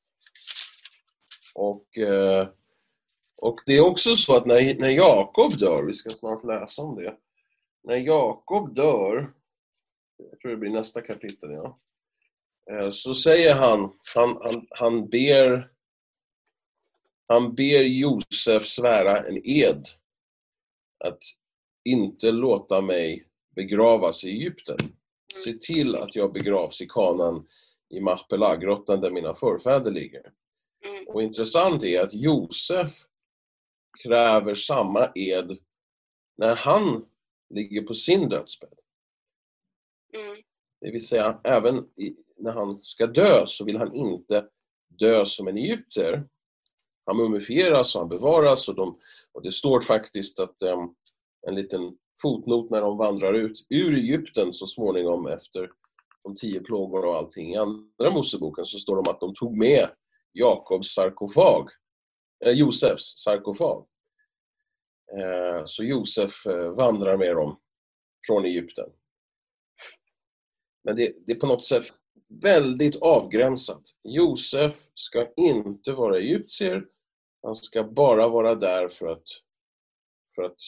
Och, 1.54 1.98
eh, 1.98 2.48
och 3.36 3.60
det 3.66 3.76
är 3.76 3.86
också 3.86 4.14
så 4.14 4.36
att 4.36 4.46
när, 4.46 4.78
när 4.78 4.90
Jakob 4.90 5.58
dör, 5.58 5.86
vi 5.86 5.94
ska 5.94 6.10
snart 6.10 6.44
läsa 6.44 6.82
om 6.82 6.96
det. 6.96 7.16
När 7.82 7.96
Jakob 7.96 8.74
dör, 8.74 9.32
jag 10.16 10.40
tror 10.40 10.50
det 10.50 10.56
blir 10.56 10.70
nästa 10.70 11.00
kapitel, 11.00 11.50
ja. 11.50 11.78
Eh, 12.70 12.90
Så 12.90 13.14
säger 13.14 13.54
han, 13.54 13.92
han, 14.14 14.38
han, 14.42 14.66
han 14.70 15.08
ber 15.08 15.70
han 17.32 17.54
ber 17.54 17.82
Josef 17.82 18.66
svära 18.66 19.26
en 19.28 19.40
ed 19.44 19.88
att 21.04 21.18
inte 21.84 22.32
låta 22.32 22.80
mig 22.80 23.26
begravas 23.54 24.24
i 24.24 24.30
Egypten. 24.30 24.76
Se 25.44 25.52
till 25.52 25.96
att 25.96 26.16
jag 26.16 26.32
begravs 26.32 26.80
i 26.80 26.86
kanan 26.86 27.48
i 27.88 28.00
Machpelah-grottan 28.00 29.00
där 29.00 29.10
mina 29.10 29.34
förfäder 29.34 29.90
ligger. 29.90 30.32
Mm. 30.84 31.08
Och 31.08 31.22
intressant 31.22 31.82
är 31.84 32.00
att 32.00 32.14
Josef 32.14 32.92
kräver 34.02 34.54
samma 34.54 35.12
ed 35.14 35.58
när 36.36 36.56
han 36.56 37.06
ligger 37.54 37.82
på 37.82 37.94
sin 37.94 38.28
dödsbädd. 38.28 38.78
Mm. 40.16 40.36
Det 40.80 40.90
vill 40.90 41.06
säga 41.06 41.40
även 41.44 41.88
i, 41.96 42.16
när 42.40 42.52
han 42.52 42.78
ska 42.82 43.06
dö 43.06 43.44
så 43.46 43.64
vill 43.64 43.76
han 43.76 43.94
inte 43.94 44.46
dö 44.88 45.26
som 45.26 45.48
en 45.48 45.56
egypter. 45.56 46.28
Han 47.06 47.16
mumifieras 47.16 47.94
och 47.94 48.00
han 48.00 48.08
bevaras 48.08 48.68
och, 48.68 48.74
de, 48.74 48.98
och 49.32 49.42
det 49.42 49.52
står 49.52 49.80
faktiskt 49.80 50.40
att 50.40 50.62
um, 50.62 50.94
en 51.48 51.54
liten 51.54 51.96
fotnot 52.22 52.70
när 52.70 52.80
de 52.80 52.96
vandrar 52.96 53.34
ut 53.34 53.66
ur 53.68 53.94
Egypten 53.94 54.52
så 54.52 54.66
småningom 54.66 55.26
efter 55.26 55.70
de 56.22 56.36
tio 56.36 56.60
plågorna 56.60 57.06
och 57.06 57.16
allting. 57.16 57.52
I 57.52 57.56
Andra 57.56 58.10
Moseboken 58.10 58.64
så 58.64 58.78
står 58.78 59.02
det 59.02 59.10
att 59.10 59.20
de 59.20 59.34
tog 59.34 59.56
med 59.56 59.88
Jakobs 60.32 60.94
sarkofag, 60.94 61.68
eh, 62.44 62.52
Josefs 62.52 63.18
sarkofag. 63.18 63.86
Eh, 65.18 65.62
så 65.64 65.84
Josef 65.84 66.46
eh, 66.46 66.70
vandrar 66.70 67.16
med 67.16 67.36
dem 67.36 67.60
från 68.26 68.44
Egypten. 68.44 68.90
Men 70.84 70.96
det, 70.96 71.12
det, 71.26 71.32
är 71.32 71.36
på 71.36 71.46
något 71.46 71.64
sätt 71.64 71.86
väldigt 72.30 72.96
avgränsat. 72.96 73.82
Josef 74.02 74.76
ska 74.94 75.32
inte 75.36 75.92
vara 75.92 76.18
egyptier, 76.18 76.86
han 77.42 77.56
ska 77.56 77.84
bara 77.84 78.28
vara 78.28 78.54
där 78.54 78.88
för 78.88 79.06
att, 79.06 79.24
för 80.34 80.42
att 80.42 80.60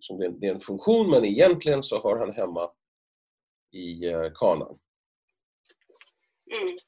som 0.00 0.18
det 0.18 0.46
är 0.46 0.54
en 0.54 0.60
funktion, 0.60 1.10
men 1.10 1.24
egentligen 1.24 1.82
så 1.82 2.02
hör 2.02 2.16
han 2.16 2.32
hemma 2.32 2.70
i 3.72 4.00
Kanaan. 4.34 4.78
Mm. 6.56 6.78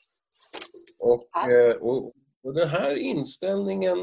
Och, 0.98 1.28
ja. 1.32 1.74
och, 1.80 2.14
och, 2.42 2.54
den 2.54 2.68
här 2.68 2.96
inställningen 2.96 3.98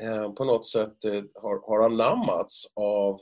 eh, 0.00 0.32
på 0.32 0.44
något 0.44 0.66
sätt 0.66 1.04
eh, 1.04 1.24
har, 1.34 1.66
har 1.66 1.84
anammats 1.84 2.66
av 2.74 3.20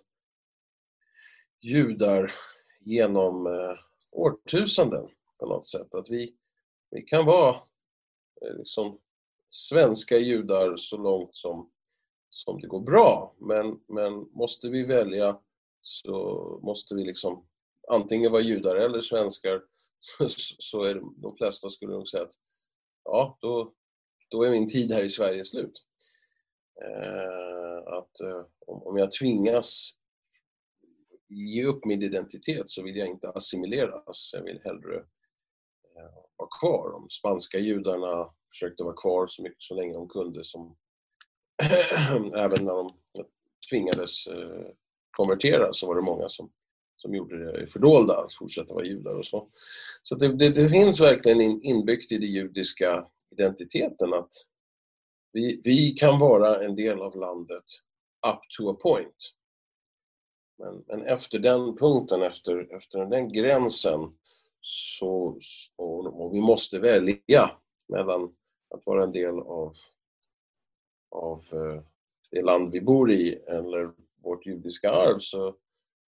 judar 1.60 2.34
genom 2.80 3.46
eh, 3.46 3.78
årtusenden 4.12 5.08
på 5.40 5.46
något 5.46 5.68
sätt. 5.68 5.94
Att 5.94 6.10
vi, 6.10 6.34
vi 6.90 7.02
kan 7.02 7.26
vara 7.26 7.54
eh, 8.42 8.56
liksom, 8.58 8.98
svenska 9.50 10.18
judar 10.18 10.76
så 10.76 10.96
långt 10.96 11.36
som, 11.36 11.70
som 12.30 12.60
det 12.60 12.66
går 12.66 12.80
bra. 12.80 13.34
Men, 13.38 13.80
men 13.88 14.12
måste 14.32 14.68
vi 14.68 14.86
välja 14.86 15.40
så 15.82 16.60
måste 16.62 16.94
vi 16.94 17.04
liksom 17.04 17.46
antingen 17.88 18.32
vara 18.32 18.42
judar 18.42 18.76
eller 18.76 19.00
svenskar 19.00 19.62
så 20.58 20.82
är 20.82 20.94
det, 20.94 21.02
de 21.16 21.36
flesta 21.36 21.68
skulle 21.68 21.92
nog 21.92 22.08
säga 22.08 22.22
att 22.22 22.34
ja, 23.04 23.38
då, 23.40 23.74
då 24.28 24.42
är 24.42 24.50
min 24.50 24.68
tid 24.68 24.92
här 24.92 25.02
i 25.02 25.10
Sverige 25.10 25.44
slut. 25.44 25.82
Eh, 26.84 27.92
att 27.92 28.20
eh, 28.20 28.44
om 28.66 28.96
jag 28.96 29.12
tvingas 29.12 29.90
ge 31.28 31.64
upp 31.64 31.84
min 31.84 32.02
identitet 32.02 32.70
så 32.70 32.82
vill 32.82 32.96
jag 32.96 33.08
inte 33.08 33.28
assimileras. 33.28 34.30
Jag 34.32 34.42
vill 34.42 34.60
hellre 34.64 35.04
Eh, 35.96 36.22
var 36.36 36.48
kvar. 36.60 36.92
De 36.92 37.10
spanska 37.10 37.58
judarna 37.58 38.30
försökte 38.50 38.84
vara 38.84 38.96
kvar 38.96 39.26
så, 39.26 39.42
mycket, 39.42 39.62
så 39.62 39.74
länge 39.74 39.92
de 39.92 40.08
kunde 40.08 40.44
som 40.44 40.76
även 42.34 42.64
när 42.64 42.74
de 42.74 42.94
tvingades 43.70 44.26
eh, 44.26 44.66
konvertera 45.10 45.72
så 45.72 45.86
var 45.86 45.94
det 45.94 46.02
många 46.02 46.28
som 46.28 46.50
som 47.00 47.14
gjorde 47.14 47.60
det 47.60 47.66
fördolda, 47.66 48.16
att 48.16 48.34
fortsätta 48.34 48.74
vara 48.74 48.84
judar 48.84 49.14
och 49.14 49.26
så. 49.26 49.48
Så 50.02 50.14
det, 50.14 50.36
det, 50.36 50.48
det, 50.48 50.68
finns 50.68 51.00
verkligen 51.00 51.62
inbyggt 51.62 52.12
i 52.12 52.18
den 52.18 52.30
judiska 52.30 53.06
identiteten 53.30 54.14
att 54.14 54.32
vi, 55.32 55.60
vi 55.64 55.90
kan 55.90 56.18
vara 56.18 56.64
en 56.64 56.74
del 56.74 57.00
av 57.02 57.16
landet 57.16 57.64
up 58.26 58.40
to 58.56 58.70
a 58.70 58.76
point. 58.82 59.32
Men, 60.58 60.84
men 60.86 61.06
efter 61.06 61.38
den 61.38 61.76
punkten, 61.76 62.22
efter, 62.22 62.76
efter 62.76 63.06
den 63.06 63.32
gränsen, 63.32 64.00
så, 64.60 65.38
och, 65.76 66.34
vi 66.34 66.40
måste 66.40 66.78
välja 66.78 67.50
mellan 67.88 68.34
att 68.74 68.86
vara 68.86 69.04
en 69.04 69.12
del 69.12 69.38
av, 69.38 69.74
av 71.10 71.44
eh, 71.52 71.82
det 72.30 72.42
land 72.42 72.72
vi 72.72 72.80
bor 72.80 73.10
i 73.10 73.34
eller 73.34 73.92
vårt 74.22 74.46
judiska 74.46 74.90
arv 74.90 75.18
så 75.18 75.56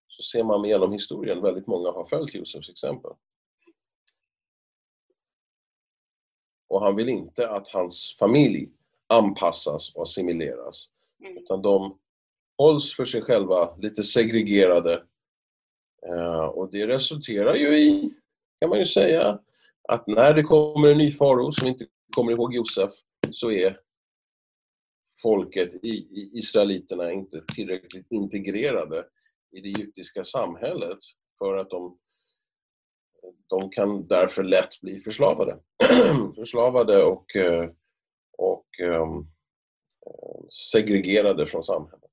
så 0.08 0.22
ser 0.22 0.44
man 0.44 0.64
genom 0.64 0.92
historien 0.92 1.42
väldigt 1.42 1.66
många 1.66 1.90
har 1.90 2.04
följt 2.04 2.34
Josefs 2.34 2.70
exempel. 2.70 3.10
Och 6.68 6.80
han 6.80 6.96
vill 6.96 7.08
inte 7.08 7.50
att 7.50 7.68
hans 7.68 8.16
familj 8.18 8.70
anpassas 9.06 9.94
och 9.94 10.02
assimileras. 10.02 10.88
Mm. 11.24 11.38
Utan 11.38 11.62
de 11.62 11.98
hålls 12.58 12.96
för 12.96 13.04
sig 13.04 13.22
själva, 13.22 13.76
lite 13.76 14.04
segregerade. 14.04 15.04
Eh, 16.06 16.44
och 16.44 16.70
det 16.70 16.86
resulterar 16.86 17.54
ju 17.54 17.78
i, 17.78 18.14
kan 18.60 18.70
man 18.70 18.78
ju 18.78 18.84
säga, 18.84 19.40
att 19.88 20.06
när 20.06 20.34
det 20.34 20.42
kommer 20.42 20.88
en 20.88 20.98
ny 20.98 21.12
farao 21.12 21.52
som 21.52 21.68
inte 21.68 21.86
kommer 22.16 22.32
ihåg 22.32 22.54
Josef 22.54 22.90
så 23.30 23.50
är 23.50 23.80
folket, 25.22 25.74
i, 25.74 26.30
israeliterna, 26.34 27.12
inte 27.12 27.44
tillräckligt 27.54 28.06
integrerade 28.10 29.06
i 29.56 29.60
det 29.60 29.68
egyptiska 29.68 30.24
samhället 30.24 30.98
för 31.38 31.56
att 31.56 31.70
de, 31.70 31.98
de 33.46 33.70
kan 33.70 34.06
därför 34.06 34.42
lätt 34.42 34.80
bli 34.80 35.00
förslavade. 35.00 35.58
förslavade 36.36 37.02
och, 37.02 37.36
eh, 37.36 37.70
och 38.38 38.66
um, 38.80 39.30
segregerade 40.72 41.46
från 41.46 41.62
samhället. 41.62 42.10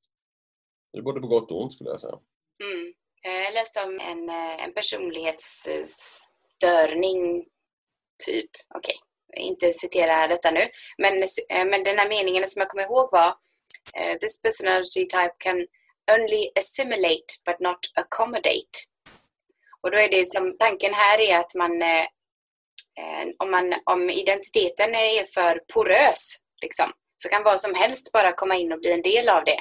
Det 0.92 0.98
är 0.98 1.04
både 1.04 1.22
på 1.22 1.28
gott 1.28 1.52
och 1.52 1.64
ont 1.64 1.74
skulle 1.74 1.90
jag 1.90 2.02
säga. 2.02 2.20
Mm. 2.64 2.94
Eh, 3.26 3.44
jag 3.46 3.54
läste 3.54 3.80
om 3.88 4.00
en, 4.00 4.30
en 4.66 4.74
personlighets 4.74 5.68
störning, 6.58 7.46
typ. 8.26 8.50
Okej, 8.76 8.96
okay. 9.30 9.44
inte 9.44 9.74
citera 9.74 10.28
detta 10.28 10.52
nu. 10.52 10.62
Men, 10.98 11.14
eh, 11.50 11.66
men 11.66 11.84
den 11.84 12.00
här 12.00 12.10
meningen 12.10 12.48
som 12.48 12.60
jag 12.60 12.70
kommer 12.70 12.84
ihåg 12.84 13.10
var 13.12 13.36
eh, 13.94 14.18
This 14.18 14.42
personality 14.42 15.00
type 15.00 15.34
can 15.38 15.68
only 16.12 16.48
assimilate 16.60 17.32
but 17.46 17.60
not 17.60 17.80
accommodate. 17.96 18.78
Och 19.82 19.92
då 19.92 19.98
är 19.98 20.10
det 20.10 20.26
som, 20.26 20.58
tanken 20.60 20.94
här 20.94 21.20
är 21.20 21.40
att 21.40 21.56
man, 21.56 21.82
eh, 21.82 22.06
om, 23.38 23.52
man 23.52 23.74
om 23.84 24.10
identiteten 24.10 24.96
är 24.96 25.24
för 25.24 25.62
porös, 25.74 26.40
liksom, 26.62 26.92
så 27.18 27.30
kan 27.30 27.44
vad 27.44 27.60
som 27.60 27.74
helst 27.76 28.12
bara 28.12 28.32
komma 28.32 28.56
in 28.56 28.72
och 28.72 28.80
bli 28.80 28.92
en 28.92 29.02
del 29.02 29.30
av 29.30 29.44
det. 29.44 29.60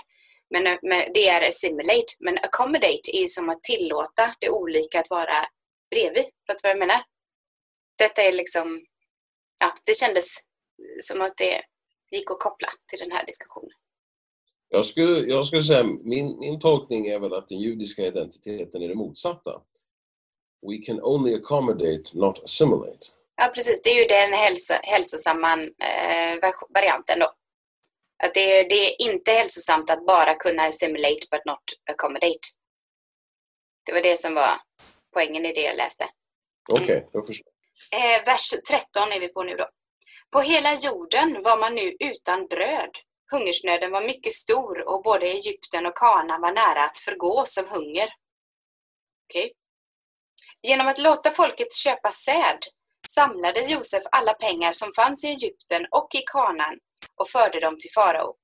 Men, 0.50 0.78
men 0.82 1.12
det 1.14 1.28
är 1.28 1.48
assimilate. 1.48 2.14
Men 2.20 2.38
accommodate 2.38 3.10
är 3.12 3.26
som 3.26 3.48
att 3.48 3.62
tillåta 3.62 4.34
det 4.40 4.50
olika 4.50 5.00
att 5.00 5.10
vara 5.10 5.46
bredvid. 5.94 6.24
Fattar 6.46 6.62
du 6.62 6.68
vad 6.68 6.70
jag 6.70 6.86
menar? 6.86 7.02
Detta 7.98 8.22
är 8.22 8.32
liksom, 8.32 8.66
ja, 9.62 9.74
det 9.86 9.94
kändes 9.94 10.26
som 11.00 11.20
att 11.20 11.36
det 11.36 11.62
gick 12.16 12.30
att 12.30 12.40
koppla 12.40 12.68
till 12.88 12.98
den 12.98 13.12
här 13.16 13.26
diskussionen. 13.26 13.76
Jag 14.68 14.84
skulle, 14.84 15.32
jag 15.34 15.46
skulle 15.46 15.62
säga, 15.62 15.82
min, 15.84 16.38
min 16.38 16.60
tolkning 16.60 17.06
är 17.06 17.18
väl 17.18 17.34
att 17.34 17.48
den 17.48 17.58
judiska 17.58 18.02
identiteten 18.02 18.82
är 18.82 18.88
det 18.88 18.94
motsatta. 18.94 19.62
We 20.68 20.76
can 20.86 21.00
only 21.02 21.34
accommodate, 21.34 22.04
not 22.12 22.44
assimilate. 22.44 23.06
Ja, 23.36 23.50
precis. 23.54 23.82
Det 23.82 23.90
är 23.90 24.02
ju 24.02 24.08
den 24.08 24.32
hälso, 24.32 24.74
hälsosamma 24.82 25.62
eh, 25.62 26.52
varianten 26.74 27.18
då. 27.18 27.32
Att 28.24 28.34
det, 28.34 28.62
det 28.68 28.74
är 28.74 29.10
inte 29.10 29.30
hälsosamt 29.30 29.90
att 29.90 30.06
bara 30.06 30.34
kunna 30.34 30.62
assimilate 30.62 31.26
but 31.30 31.44
not 31.44 31.64
accommodate. 31.90 32.46
Det 33.86 33.92
var 33.92 34.00
det 34.00 34.18
som 34.18 34.34
var 34.34 34.50
poängen 35.14 35.46
i 35.46 35.52
det 35.52 35.62
jag 35.62 35.76
läste. 35.76 36.04
Okej, 36.68 36.84
okay, 36.84 37.02
jag 37.12 37.26
förstår. 37.26 37.52
Eh, 37.90 38.24
vers 38.26 38.50
13 38.70 39.12
är 39.12 39.20
vi 39.20 39.28
på 39.28 39.42
nu 39.42 39.56
då. 39.56 39.68
På 40.32 40.40
hela 40.40 40.74
jorden 40.74 41.42
var 41.42 41.58
man 41.58 41.74
nu 41.74 41.96
utan 42.00 42.46
bröd 42.46 42.90
Hungersnöden 43.30 43.90
var 43.90 44.02
mycket 44.02 44.32
stor 44.32 44.88
och 44.88 45.02
både 45.02 45.26
Egypten 45.26 45.86
och 45.86 45.96
Kana 45.96 46.38
var 46.38 46.52
nära 46.52 46.84
att 46.84 46.98
förgås 46.98 47.58
av 47.58 47.68
hunger. 47.68 48.08
Okay. 49.28 49.50
Genom 50.62 50.86
att 50.86 50.98
låta 50.98 51.30
folket 51.30 51.74
köpa 51.74 52.10
säd 52.10 52.58
samlade 53.08 53.60
Josef 53.60 54.02
alla 54.10 54.34
pengar 54.34 54.72
som 54.72 54.92
fanns 54.96 55.24
i 55.24 55.26
Egypten 55.26 55.86
och 55.90 56.08
i 56.14 56.22
Kanaan 56.32 56.78
och 57.20 57.28
förde 57.28 57.60
dem 57.60 57.78
till 57.78 57.90
farao. 57.94 58.34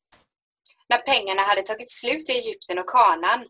När 0.88 0.98
pengarna 0.98 1.42
hade 1.42 1.62
tagit 1.62 1.90
slut 1.90 2.30
i 2.30 2.32
Egypten 2.32 2.78
och 2.78 2.88
Kanaan 2.88 3.40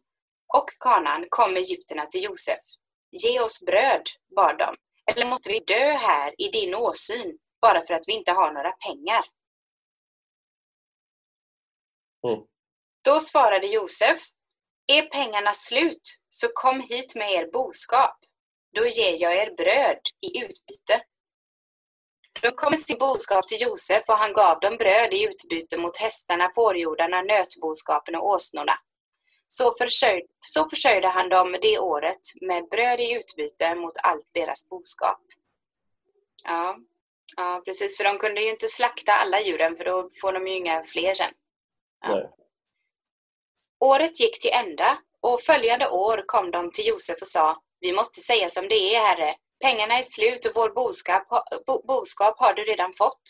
och 0.56 0.68
Kanaan 0.80 1.26
kom 1.28 1.56
egyptierna 1.56 2.06
till 2.06 2.24
Josef. 2.24 2.60
Ge 3.10 3.40
oss 3.40 3.64
bröd, 3.66 4.02
bad 4.36 4.58
de, 4.58 4.76
eller 5.12 5.26
måste 5.26 5.48
vi 5.48 5.58
dö 5.58 5.92
här 5.92 6.34
i 6.38 6.48
din 6.48 6.74
åsyn 6.74 7.38
bara 7.62 7.82
för 7.82 7.94
att 7.94 8.04
vi 8.06 8.12
inte 8.12 8.32
har 8.32 8.52
några 8.52 8.72
pengar? 8.72 9.24
Mm. 12.26 12.40
Då 13.04 13.20
svarade 13.20 13.66
Josef, 13.66 14.22
är 14.92 15.02
pengarna 15.02 15.52
slut 15.52 16.20
så 16.28 16.48
kom 16.54 16.80
hit 16.80 17.14
med 17.16 17.32
er 17.32 17.50
boskap. 17.52 18.18
Då 18.76 18.86
ger 18.86 19.22
jag 19.22 19.36
er 19.36 19.54
bröd 19.56 20.00
i 20.26 20.38
utbyte. 20.38 21.04
De 22.42 22.50
kom 22.50 22.70
med 22.70 22.78
sin 22.78 22.98
boskap 22.98 23.46
till 23.46 23.60
Josef 23.60 24.08
och 24.08 24.14
han 24.14 24.32
gav 24.32 24.60
dem 24.60 24.76
bröd 24.76 25.12
i 25.12 25.24
utbyte 25.24 25.78
mot 25.78 25.96
hästarna, 25.96 26.50
fårjordarna, 26.54 27.22
nötboskapen 27.22 28.14
och 28.14 28.28
åsnorna. 28.28 28.72
Så, 29.52 29.72
försörj, 29.72 30.22
så 30.38 30.68
försörjde 30.68 31.08
han 31.08 31.28
dem 31.28 31.56
det 31.62 31.78
året 31.78 32.20
med 32.40 32.68
bröd 32.68 33.00
i 33.00 33.14
utbyte 33.14 33.74
mot 33.74 33.92
allt 34.02 34.28
deras 34.32 34.68
boskap. 34.68 35.20
Ja. 36.44 36.78
ja, 37.36 37.62
precis. 37.64 37.96
För 37.96 38.04
de 38.04 38.18
kunde 38.18 38.42
ju 38.42 38.50
inte 38.50 38.68
slakta 38.68 39.12
alla 39.12 39.40
djuren 39.40 39.76
för 39.76 39.84
då 39.84 40.10
får 40.20 40.32
de 40.32 40.46
ju 40.46 40.54
inga 40.54 40.82
fler 40.82 41.14
sen. 41.14 41.32
Ja. 42.00 42.34
Året 43.80 44.20
gick 44.20 44.40
till 44.40 44.50
ända 44.54 44.98
och 45.20 45.40
följande 45.40 45.88
år 45.88 46.24
kom 46.26 46.50
de 46.50 46.70
till 46.70 46.86
Josef 46.86 47.20
och 47.20 47.26
sa 47.26 47.62
Vi 47.80 47.92
måste 47.92 48.20
säga 48.20 48.48
som 48.48 48.68
det 48.68 48.94
är, 48.94 49.00
herre. 49.00 49.34
Pengarna 49.64 49.98
är 49.98 50.02
slut 50.02 50.46
och 50.46 50.52
vår 50.54 50.70
boskap, 50.70 51.28
bo, 51.66 51.82
boskap 51.86 52.34
har 52.38 52.54
du 52.54 52.64
redan 52.64 52.92
fått. 52.92 53.22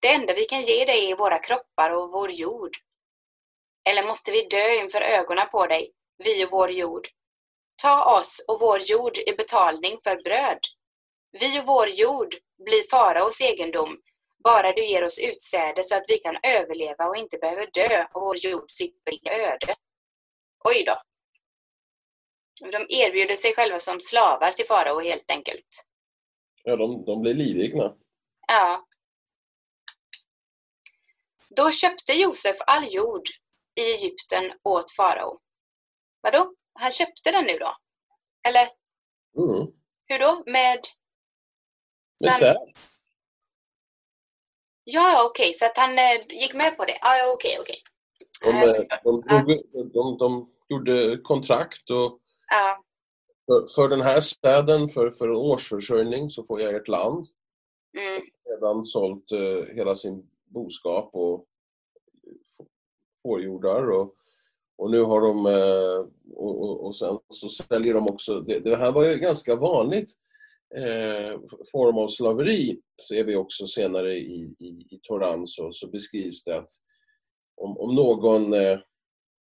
Det 0.00 0.08
enda 0.08 0.34
vi 0.34 0.44
kan 0.44 0.60
ge 0.60 0.84
dig 0.84 1.10
är 1.10 1.16
våra 1.16 1.38
kroppar 1.38 1.90
och 1.90 2.12
vår 2.12 2.30
jord. 2.30 2.70
Eller 3.90 4.06
måste 4.06 4.32
vi 4.32 4.42
dö 4.42 4.74
inför 4.74 5.00
ögonen 5.00 5.46
på 5.52 5.66
dig, 5.66 5.90
vi 6.24 6.44
och 6.44 6.50
vår 6.50 6.70
jord? 6.70 7.06
Ta 7.82 8.18
oss 8.18 8.44
och 8.48 8.60
vår 8.60 8.80
jord 8.80 9.18
i 9.18 9.32
betalning 9.32 9.98
för 10.04 10.22
bröd. 10.22 10.58
Vi 11.40 11.60
och 11.60 11.66
vår 11.66 11.88
jord 11.88 12.34
blir 12.64 12.90
faraos 12.90 13.40
egendom, 13.40 13.98
bara 14.44 14.72
du 14.72 14.84
ger 14.84 15.04
oss 15.04 15.18
utsäde 15.18 15.82
så 15.84 15.96
att 15.96 16.04
vi 16.08 16.18
kan 16.18 16.36
överleva 16.42 17.08
och 17.08 17.16
inte 17.16 17.38
behöver 17.38 17.70
dö 17.72 18.06
och 18.14 18.20
vår 18.20 18.36
jord 18.36 18.64
slipper 18.66 19.12
öde. 19.30 19.76
Oj 20.64 20.84
då. 20.86 21.02
De 22.72 22.86
erbjuder 22.88 23.36
sig 23.36 23.54
själva 23.54 23.78
som 23.78 24.00
slavar 24.00 24.50
till 24.50 24.66
farao 24.66 25.00
helt 25.00 25.30
enkelt. 25.30 25.86
Ja, 26.64 26.76
de, 26.76 27.04
de 27.04 27.22
blir 27.22 27.34
livegna. 27.34 27.94
Ja. 28.48 28.86
Då 31.56 31.70
köpte 31.70 32.12
Josef 32.12 32.56
all 32.66 32.94
jord 32.94 33.22
i 33.80 33.82
Egypten 33.94 34.52
åt 34.62 34.90
farao. 34.90 35.40
Vadå? 36.20 36.54
Han 36.74 36.90
köpte 36.90 37.30
den 37.32 37.44
nu 37.44 37.58
då? 37.58 37.76
Eller 38.48 38.68
Mm. 39.38 39.72
hur 40.06 40.18
då? 40.18 40.42
Med... 40.46 40.80
Med 42.24 42.38
säd. 42.38 42.56
Ja, 44.84 45.12
ja, 45.12 45.26
okej, 45.30 45.52
så 45.52 45.66
att 45.66 45.76
han 45.78 45.90
eh, 45.98 46.20
gick 46.28 46.54
med 46.54 46.76
på 46.76 46.84
det. 46.84 46.98
Ja, 47.00 47.16
ja, 47.16 47.32
okej, 47.32 47.56
okej. 47.60 47.76
De, 48.44 48.50
Eh, 48.50 48.62
eh, 48.62 48.84
de, 49.04 49.22
de, 49.72 49.92
de, 49.92 50.18
de 50.18 50.50
gjorde 50.68 51.18
kontrakt 51.22 51.90
och 51.90 52.20
Ja, 52.50 52.82
för, 53.46 53.74
för 53.74 53.88
den 53.88 54.00
här 54.02 54.20
städen, 54.20 54.88
för, 54.88 55.10
för 55.10 55.28
en 55.28 55.36
årsförsörjning, 55.36 56.30
så 56.30 56.44
får 56.44 56.60
jag 56.60 56.74
ert 56.74 56.88
land. 56.88 57.26
mm, 57.98 58.22
Redan 58.50 58.84
sålt 58.84 59.32
eh, 59.32 59.74
hela 59.76 59.96
sin 59.96 60.30
boskap 60.44 61.10
och 61.14 61.46
fårjordar 63.22 63.90
och, 63.90 64.14
och 64.78 64.90
nu 64.90 65.02
har 65.02 65.20
de 65.20 65.46
eh, 65.46 66.06
och, 66.34 66.62
och, 66.62 66.86
och 66.86 66.96
sen 66.96 67.18
så 67.28 67.48
säljer 67.48 67.94
de 67.94 68.08
också, 68.08 68.40
det, 68.40 68.58
det 68.58 68.76
här 68.76 68.92
var 68.92 69.04
ju 69.04 69.16
ganska 69.16 69.56
vanligt 69.56 70.12
eh, 70.76 71.40
form 71.72 71.98
av 71.98 72.08
slaveri 72.08 72.80
ser 73.08 73.24
vi 73.24 73.36
också 73.36 73.66
senare 73.66 74.16
i, 74.16 74.54
i, 74.58 74.66
i 74.66 75.00
Toran 75.02 75.46
så, 75.46 75.72
så 75.72 75.86
beskrivs 75.86 76.44
det 76.44 76.56
att 76.56 76.70
om, 77.56 77.78
om 77.78 77.94
någon, 77.94 78.54
eh, 78.54 78.78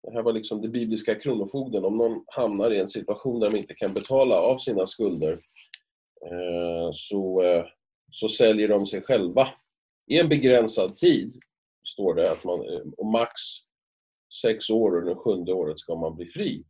det 0.02 0.12
här 0.12 0.22
var 0.22 0.32
liksom 0.32 0.61
det 0.61 0.68
bibliska 0.68 1.14
kronofogden, 1.14 1.85
om 1.85 1.96
någon 1.96 2.24
hamnar 2.26 2.70
i 2.70 2.80
en 2.80 2.88
situation 2.88 3.40
där 3.40 3.50
de 3.50 3.58
inte 3.58 3.74
kan 3.74 3.94
betala 3.94 4.37
av 4.37 4.58
sina 4.58 4.87
skulder 4.87 5.32
eh, 6.26 6.90
så, 6.92 7.42
eh, 7.42 7.64
så 8.11 8.28
säljer 8.28 8.68
de 8.68 8.87
sig 8.87 9.02
själva 9.02 9.48
i 10.06 10.18
en 10.18 10.28
begränsad 10.28 10.96
tid, 10.96 11.35
står 11.85 12.14
det, 12.14 12.31
att 12.31 12.45
man, 12.45 12.61
eh, 12.61 12.83
och 12.97 13.07
max 13.07 13.33
sex 14.42 14.71
år 14.71 14.97
och 14.97 15.05
det 15.05 15.14
sjunde 15.14 15.53
året 15.53 15.81
ska 15.81 15.95
man 15.95 16.16
bli 16.16 16.27
fri. 16.27 16.64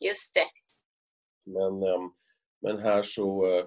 just 0.00 0.34
det. 0.34 0.46
Men, 1.52 1.82
ehm, 1.82 2.10
men 2.60 2.78
här 2.78 3.02
så, 3.02 3.46
eh, 3.46 3.64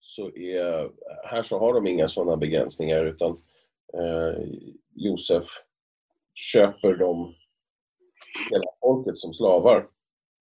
så 0.00 0.36
är, 0.36 0.90
här 1.24 1.42
så 1.42 1.58
har 1.58 1.74
de 1.74 1.86
inga 1.86 2.08
sådana 2.08 2.36
begränsningar 2.36 3.04
utan 3.04 3.30
eh, 3.94 4.44
Josef 4.94 5.44
köper 6.34 6.94
dem, 6.94 7.34
hela 8.50 8.64
folket 8.80 9.16
som 9.18 9.34
slavar. 9.34 9.88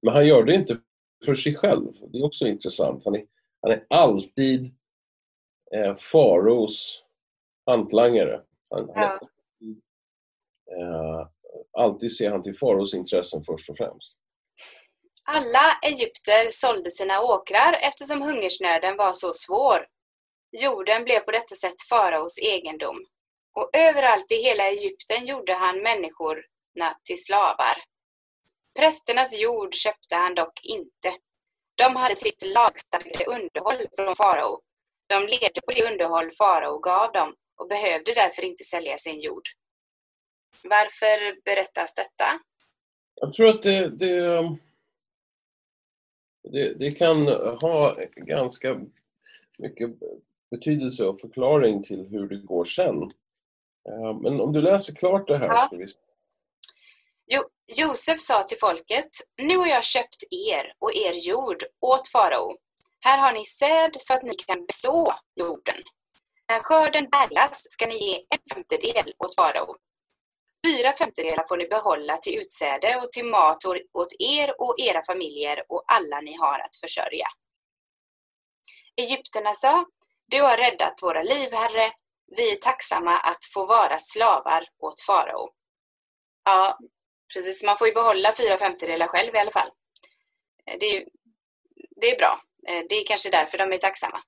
Men 0.02 0.14
han 0.14 0.28
gör 0.28 0.44
det 0.44 0.56
inte 0.56 0.78
för 1.26 1.36
sig 1.36 1.56
själv. 1.56 1.94
Det 2.12 2.18
är 2.18 2.26
också 2.26 2.48
intressant. 2.48 3.06
Han 3.06 3.16
är, 3.16 3.26
han 3.62 3.72
är 3.72 3.86
alltid 3.90 4.66
eh, 5.76 5.96
faraos 6.12 7.04
hantlangare. 7.66 8.42
Han, 8.70 8.92
han 8.96 9.04
är, 9.04 9.20
eh, 10.80 11.28
alltid 11.78 12.18
ser 12.18 12.32
han 12.32 12.44
till 12.44 12.58
faraos 12.58 12.94
intressen 12.94 13.44
först 13.44 13.70
och 13.70 13.78
främst. 13.78 14.16
Alla 15.24 15.66
egypter 15.82 16.50
sålde 16.50 16.92
sina 16.92 17.22
åkrar 17.22 17.74
eftersom 17.82 18.22
hungersnöden 18.22 18.98
var 18.98 19.12
så 19.14 19.34
svår. 19.34 19.86
Jorden 20.62 21.04
blev 21.04 21.20
på 21.20 21.32
detta 21.32 21.56
sätt 21.56 21.82
faraos 21.90 22.40
egendom. 22.40 22.98
Och 23.56 23.70
överallt 23.74 24.32
i 24.32 24.36
hela 24.36 24.64
Egypten 24.64 25.26
gjorde 25.26 25.54
han 25.54 25.84
människorna 25.84 26.90
till 27.04 27.24
slavar. 27.24 27.78
Prästernas 28.80 29.42
jord 29.42 29.74
köpte 29.74 30.16
han 30.16 30.36
dock 30.36 30.60
inte. 30.64 31.18
De 31.76 31.96
hade 31.96 32.16
sitt 32.16 32.46
lagstadgade 32.46 33.26
underhåll 33.26 33.88
från 33.96 34.16
farao. 34.16 34.60
De 35.08 35.28
levde 35.28 35.62
på 35.66 35.72
det 35.76 35.92
underhåll 35.92 36.32
farao 36.38 36.80
gav 36.80 37.12
dem 37.12 37.36
och 37.62 37.68
behövde 37.68 38.14
därför 38.14 38.46
inte 38.46 38.64
sälja 38.64 38.98
sin 38.98 39.20
jord. 39.20 39.44
Varför 40.64 41.44
berättas 41.46 41.96
detta? 41.96 42.26
Jag 43.16 43.34
tror 43.34 43.48
att 43.48 43.64
det, 43.64 43.90
det, 43.90 44.42
det, 46.52 46.74
det 46.74 46.92
kan 46.92 47.28
ha 47.62 47.98
ganska 48.16 48.82
mycket 49.58 49.90
betydelse 50.52 51.06
och 51.06 51.22
förklaring 51.22 51.84
till 51.84 52.08
hur 52.12 52.28
det 52.30 52.38
går 52.38 52.66
sen. 52.66 53.02
Eh, 53.90 54.20
Men 54.22 54.42
om 54.42 54.54
du 54.54 54.62
läser 54.62 54.96
klart 54.96 55.28
det 55.28 55.38
här 55.38 55.48
Ja. 55.48 55.66
ska 55.68 55.76
vi 55.78 55.88
Jo, 57.34 57.42
Josef 57.78 58.20
sa 58.20 58.44
till 58.44 58.58
folket, 58.58 59.10
nu 59.42 59.58
har 59.58 59.68
jag 59.68 59.84
köpt 59.84 60.24
er 60.32 60.74
och 60.80 60.92
er 60.92 61.14
jord 61.30 61.58
åt 61.80 62.08
farao. 62.08 62.58
Här 63.06 63.18
har 63.20 63.32
ni 63.32 63.46
säd 63.46 63.92
så 63.98 64.14
att 64.14 64.24
ni 64.24 64.36
kan 64.36 64.66
beså 64.66 65.14
jorden. 65.36 65.76
När 66.50 66.60
skörden 66.60 67.10
bärgas 67.10 67.72
ska 67.72 67.88
ni 67.88 67.98
ge 67.98 68.16
en 68.16 68.40
femtedel 68.54 69.14
åt 69.18 69.36
farao. 69.36 69.76
Fyra 70.66 70.94
femtedelar 70.94 71.46
får 71.48 71.58
ni 71.58 71.68
behålla 71.68 72.18
till 72.18 72.40
utsäde 72.40 72.96
och 72.96 73.12
till 73.12 73.26
mat 73.26 73.66
åt 73.94 74.14
er 74.20 74.62
och 74.62 74.76
era 74.80 75.04
familjer 75.04 75.64
och 75.70 75.84
alla 75.88 76.22
ni 76.22 76.36
har 76.36 76.60
att 76.60 76.76
försörja. 76.76 77.28
Egypterna 79.02 79.52
sa, 79.54 79.86
du 80.28 80.42
har 80.42 80.58
räddat 80.58 81.04
våra 81.04 81.24
liv, 81.24 81.54
herre. 81.54 81.92
Vi 82.36 82.52
är 82.52 82.56
tacksamma 82.56 83.18
att 83.18 83.46
få 83.54 83.66
vara 83.66 83.98
slavar 83.98 84.66
åt 84.80 85.02
farao. 85.02 85.50
Ja, 86.46 86.78
precis. 87.34 87.64
Man 87.64 87.78
får 87.78 87.88
ju 87.88 87.94
behålla 87.94 88.34
fyra 88.38 88.58
femtedelar 88.58 89.08
själv 89.08 89.36
i 89.36 89.40
alla 89.40 89.52
fall. 89.52 89.70
Eh, 90.66 90.78
det 90.80 90.86
är, 90.86 91.06
det 92.02 92.12
är 92.12 92.18
bra. 92.18 92.42
Eh, 92.68 92.84
det 92.90 92.96
är 92.96 93.06
kanske 93.06 93.30
därför 93.30 93.58
de 93.58 93.74
är 93.74 93.78
tacksamma. 93.78 94.22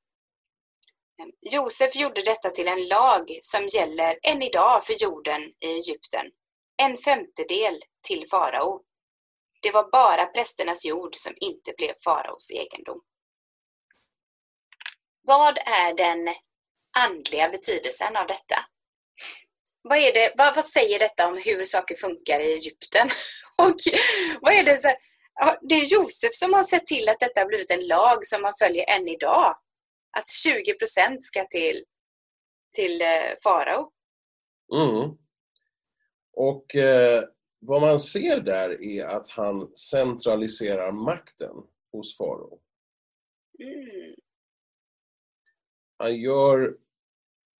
Josef 1.42 1.96
gjorde 1.96 2.22
detta 2.22 2.50
till 2.50 2.68
en 2.68 2.88
lag 2.88 3.38
som 3.42 3.68
gäller 3.68 4.20
än 4.24 4.42
idag 4.42 4.86
för 4.86 5.04
jorden 5.04 5.42
i 5.42 5.68
Egypten. 5.68 6.26
En 6.84 6.98
femtedel 6.98 7.82
till 8.08 8.28
farao. 8.32 8.82
Det 9.62 9.72
var 9.72 9.92
bara 9.92 10.26
prästernas 10.26 10.86
jord 10.86 11.16
som 11.16 11.34
inte 11.40 11.74
blev 11.78 11.94
faraos 12.04 12.52
egendom. 12.52 13.02
Vad 15.28 15.58
är 15.58 15.94
den 15.94 16.36
andliga 16.98 17.50
betydelsen 17.50 18.16
av 18.16 18.28
detta? 18.28 18.56
Vad, 19.82 19.98
är 19.98 20.14
det, 20.14 20.34
vad, 20.38 20.56
vad 20.56 20.66
säger 20.66 21.00
detta 21.00 21.28
om 21.28 21.42
hur 21.46 21.64
saker 21.64 21.96
funkar 21.96 22.40
i 22.40 22.54
Egypten? 22.54 23.10
Och 23.58 23.76
vad 24.42 24.54
är 24.54 24.64
det, 24.64 24.78
så, 24.78 24.94
det 25.62 25.76
är 25.76 25.86
Josef 25.86 26.34
som 26.34 26.54
har 26.54 26.64
sett 26.64 26.88
till 26.88 27.10
att 27.10 27.20
detta 27.20 27.40
har 27.40 27.48
blivit 27.48 27.72
en 27.72 27.88
lag 27.88 28.26
som 28.26 28.42
man 28.42 28.54
följer 28.60 28.90
än 28.90 29.08
idag. 29.08 29.56
Att 30.18 30.30
20 30.30 30.78
procent 30.78 31.24
ska 31.24 31.46
till, 31.46 31.84
till 32.76 33.02
eh, 33.02 33.38
farao. 33.44 33.92
Mm. 34.74 35.18
Och 36.34 36.76
eh, 36.76 37.24
vad 37.60 37.82
man 37.82 38.00
ser 38.00 38.40
där 38.40 38.84
är 38.84 39.06
att 39.06 39.28
han 39.28 39.76
centraliserar 39.76 40.92
makten 40.92 41.56
hos 41.92 42.18
farao. 42.18 42.60
Mm. 43.60 44.16
Han 45.98 46.16
gör 46.16 46.78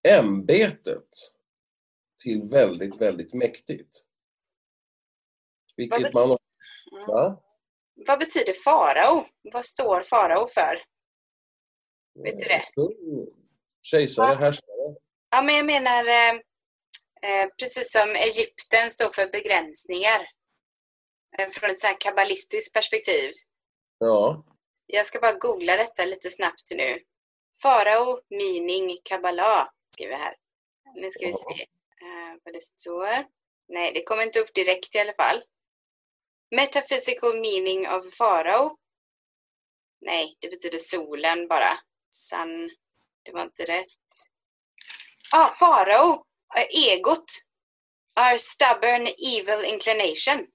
ämbetet 0.08 1.08
till 2.22 2.48
väldigt, 2.48 3.00
väldigt 3.00 3.34
mäktigt. 3.34 4.04
Vilket 5.76 6.02
bet- 6.02 6.14
man... 6.14 6.24
Mm. 6.24 7.06
Va? 7.06 7.42
Vad 8.06 8.18
betyder 8.18 8.52
farao? 8.52 9.24
Vad 9.52 9.64
står 9.64 10.02
farao 10.02 10.46
för? 10.46 10.93
Vet 12.14 12.38
du 12.38 12.44
det? 12.44 12.64
Kung, 12.74 13.26
Kejsare, 13.82 14.32
Ja. 14.32 14.38
härskare. 14.38 14.94
Ja, 15.30 15.42
men 15.42 15.54
jag 15.54 15.66
menar 15.66 16.04
eh, 16.06 16.32
eh, 17.22 17.48
precis 17.58 17.92
som 17.92 18.10
Egypten 18.10 18.90
står 18.90 19.10
för 19.10 19.26
begränsningar. 19.32 20.28
Eh, 21.38 21.48
från 21.48 21.70
ett 21.70 21.78
så 21.78 21.86
här 21.86 21.96
kabbalistiskt 22.00 22.74
perspektiv. 22.74 23.32
Ja. 23.98 24.44
Jag 24.86 25.06
ska 25.06 25.20
bara 25.20 25.32
googla 25.32 25.76
detta 25.76 26.04
lite 26.04 26.30
snabbt 26.30 26.70
nu. 26.70 26.98
Farao, 27.62 28.20
meaning, 28.30 28.98
kabbala, 29.04 29.72
skriver 29.88 30.14
här. 30.16 30.34
Nu 30.94 31.10
ska 31.10 31.26
vi 31.26 31.32
se 31.32 31.66
uh, 32.02 32.36
vad 32.44 32.54
det 32.54 32.60
står. 32.60 33.26
Nej, 33.68 33.92
det 33.94 34.02
kommer 34.02 34.22
inte 34.22 34.40
upp 34.40 34.54
direkt 34.54 34.94
i 34.94 34.98
alla 34.98 35.12
fall. 35.12 35.42
Metaphysical 36.50 37.40
meaning 37.40 37.88
of 37.88 38.14
Farao. 38.14 38.76
Nej, 40.00 40.36
det 40.40 40.48
betyder 40.48 40.78
solen 40.78 41.48
bara. 41.48 41.68
Sun. 42.14 42.70
Det 43.22 43.32
var 43.32 43.42
inte 43.42 43.62
rätt. 43.62 43.86
Ah, 45.32 45.48
Farao, 45.48 46.24
egot. 46.70 47.24
Our 48.20 48.36
stubborn 48.36 49.02
evil 49.02 49.72
inclination. 49.72 50.46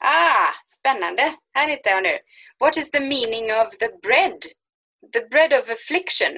Ah, 0.00 0.52
spännande. 0.66 1.34
Här 1.52 1.68
hittar 1.68 1.90
jag 1.90 2.02
nu. 2.02 2.18
What 2.58 2.76
is 2.76 2.90
the 2.90 3.00
meaning 3.00 3.44
of 3.44 3.78
the 3.78 3.88
bread? 4.02 4.38
The 5.12 5.26
bread 5.28 5.52
of 5.52 5.70
affliction 5.70 6.32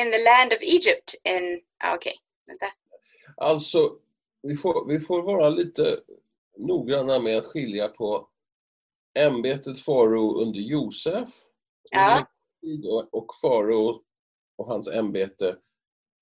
in 0.00 0.12
the 0.12 0.24
land 0.24 0.52
of 0.52 0.62
Egypt 0.62 1.14
in... 1.24 1.60
Ah, 1.84 1.94
Okej, 1.94 2.10
okay. 2.10 2.18
vänta. 2.46 2.66
Alltså, 3.36 3.96
vi 4.42 4.56
får, 4.56 4.86
vi 4.86 5.00
får 5.00 5.22
vara 5.22 5.48
lite 5.48 6.00
noggranna 6.56 7.18
med 7.18 7.38
att 7.38 7.46
skilja 7.46 7.88
på 7.88 8.28
ämbetet 9.18 9.80
farao 9.80 10.40
under 10.42 10.60
Josef 10.60 11.28
ja. 11.90 12.26
Och 13.12 13.26
farao 13.42 14.02
och 14.56 14.66
hans 14.66 14.88
ämbete 14.88 15.56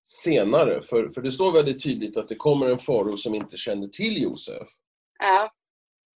senare. 0.03 0.81
För, 0.81 1.09
för 1.09 1.21
det 1.21 1.31
står 1.31 1.53
väldigt 1.53 1.83
tydligt 1.83 2.17
att 2.17 2.29
det 2.29 2.35
kommer 2.35 2.69
en 2.69 2.79
farao 2.79 3.17
som 3.17 3.35
inte 3.35 3.57
känner 3.57 3.87
till 3.87 4.21
Josef. 4.21 4.67
Ja. 5.19 5.51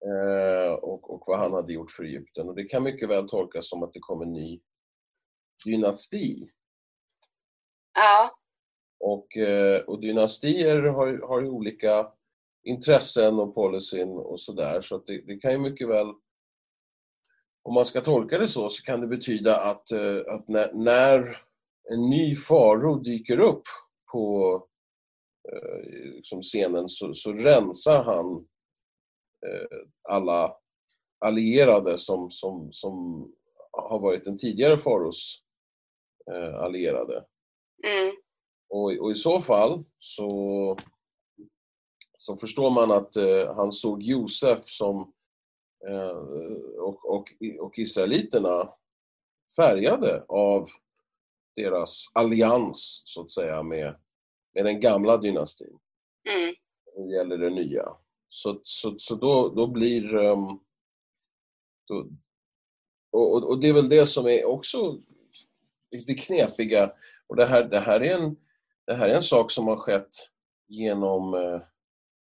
Eh, 0.07 0.73
och, 0.73 1.15
och 1.15 1.23
vad 1.27 1.39
han 1.39 1.53
hade 1.53 1.73
gjort 1.73 1.91
för 1.91 2.05
Egypten. 2.05 2.49
Och 2.49 2.55
det 2.55 2.65
kan 2.65 2.83
mycket 2.83 3.09
väl 3.09 3.29
tolkas 3.29 3.69
som 3.69 3.83
att 3.83 3.93
det 3.93 4.01
kommer 4.01 4.25
en 4.25 4.33
ny 4.33 4.61
dynasti. 5.67 6.51
Ja. 7.95 8.31
Och, 9.01 9.37
eh, 9.37 9.81
och 9.81 10.01
dynastier 10.01 10.83
har, 10.83 11.29
har 11.29 11.41
ju 11.41 11.49
olika 11.49 12.13
intressen 12.63 13.39
och 13.39 13.55
policyn 13.55 14.09
och 14.09 14.41
sådär. 14.41 14.81
Så 14.81 14.97
att 14.97 15.07
det, 15.07 15.27
det 15.27 15.37
kan 15.37 15.53
ju 15.53 15.59
mycket 15.59 15.89
väl 15.89 16.07
om 17.63 17.75
man 17.75 17.87
ska 17.87 18.01
tolka 18.01 18.39
det 18.39 18.47
så, 18.47 18.69
så 18.69 18.83
kan 18.83 19.01
det 19.01 19.07
betyda 19.07 19.61
att, 19.61 19.93
eh, 19.93 20.35
att 20.35 20.49
när, 20.49 20.73
när 20.73 21.43
en 21.91 22.11
ny 22.11 22.37
faro 22.37 22.95
dyker 22.95 23.41
upp 23.41 23.63
på 24.13 24.55
eh, 25.53 25.91
liksom 26.15 26.43
scenen 26.43 26.89
så, 26.89 27.15
så 27.15 27.33
rensar 27.33 28.05
han 28.05 28.35
eh, 29.47 29.79
alla 30.09 30.55
allierade 31.25 31.99
som, 31.99 32.31
som, 32.31 32.73
som 32.73 33.27
har 33.73 33.99
varit 33.99 34.25
den 34.25 34.39
tidigare 34.39 34.79
faros 34.79 35.43
allierade. 36.61 37.25
Mm. 37.87 38.15
Och, 38.69 38.93
och, 39.01 39.11
i 39.11 39.15
så 39.15 39.41
fall 39.41 39.85
så, 39.99 40.77
så 42.17 42.37
förstår 42.37 42.71
man 42.71 42.91
att 42.91 43.17
han 43.57 43.73
såg 43.73 44.03
Josef 44.03 44.59
som 44.67 45.13
och, 46.79 47.05
och, 47.05 47.33
och 47.61 47.79
israeliterna 47.79 48.73
färgade 49.57 50.25
av 50.29 50.69
deras 51.57 52.11
allians, 52.13 53.03
så 53.05 53.21
att 53.23 53.31
säga, 53.31 53.63
med, 53.63 53.97
med 54.55 54.65
den 54.65 54.81
gamla 54.81 55.17
dynastin. 55.17 55.79
Mm. 56.29 56.55
Det 56.97 57.15
gäller 57.15 57.39
det 57.39 57.51
nya. 57.51 57.89
Så, 58.29 58.61
så, 58.63 58.99
så 58.99 59.15
då, 59.15 59.49
då 59.49 59.67
blir... 59.67 60.15
Um, 60.15 60.61
då, 61.89 62.09
och, 63.13 63.45
och 63.45 63.61
det 63.61 63.69
är 63.69 63.73
väl 63.73 63.89
det 63.89 64.07
som 64.07 64.27
är 64.27 64.45
också 64.45 65.01
det 66.07 66.15
knepiga. 66.15 66.93
Och 67.27 67.37
det 67.37 67.47
här, 67.47 67.65
det 67.65 67.81
här, 67.81 68.01
är, 68.01 68.19
en, 68.19 68.37
det 68.87 68.95
här 68.95 69.09
är 69.09 69.15
en 69.15 69.23
sak 69.23 69.51
som 69.51 69.67
har 69.67 69.77
skett 69.77 70.15
genom, 70.69 71.35
eh, 71.35 71.61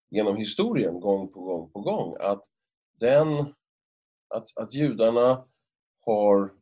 genom 0.09 0.37
historien 0.37 0.99
gång 0.99 1.27
på 1.27 1.41
gång 1.41 1.71
på 1.71 1.79
gång. 1.79 2.15
Att 2.19 2.43
den, 3.01 3.53
att, 4.29 4.57
att 4.57 4.73
judarna 4.73 5.45
har 6.05 6.53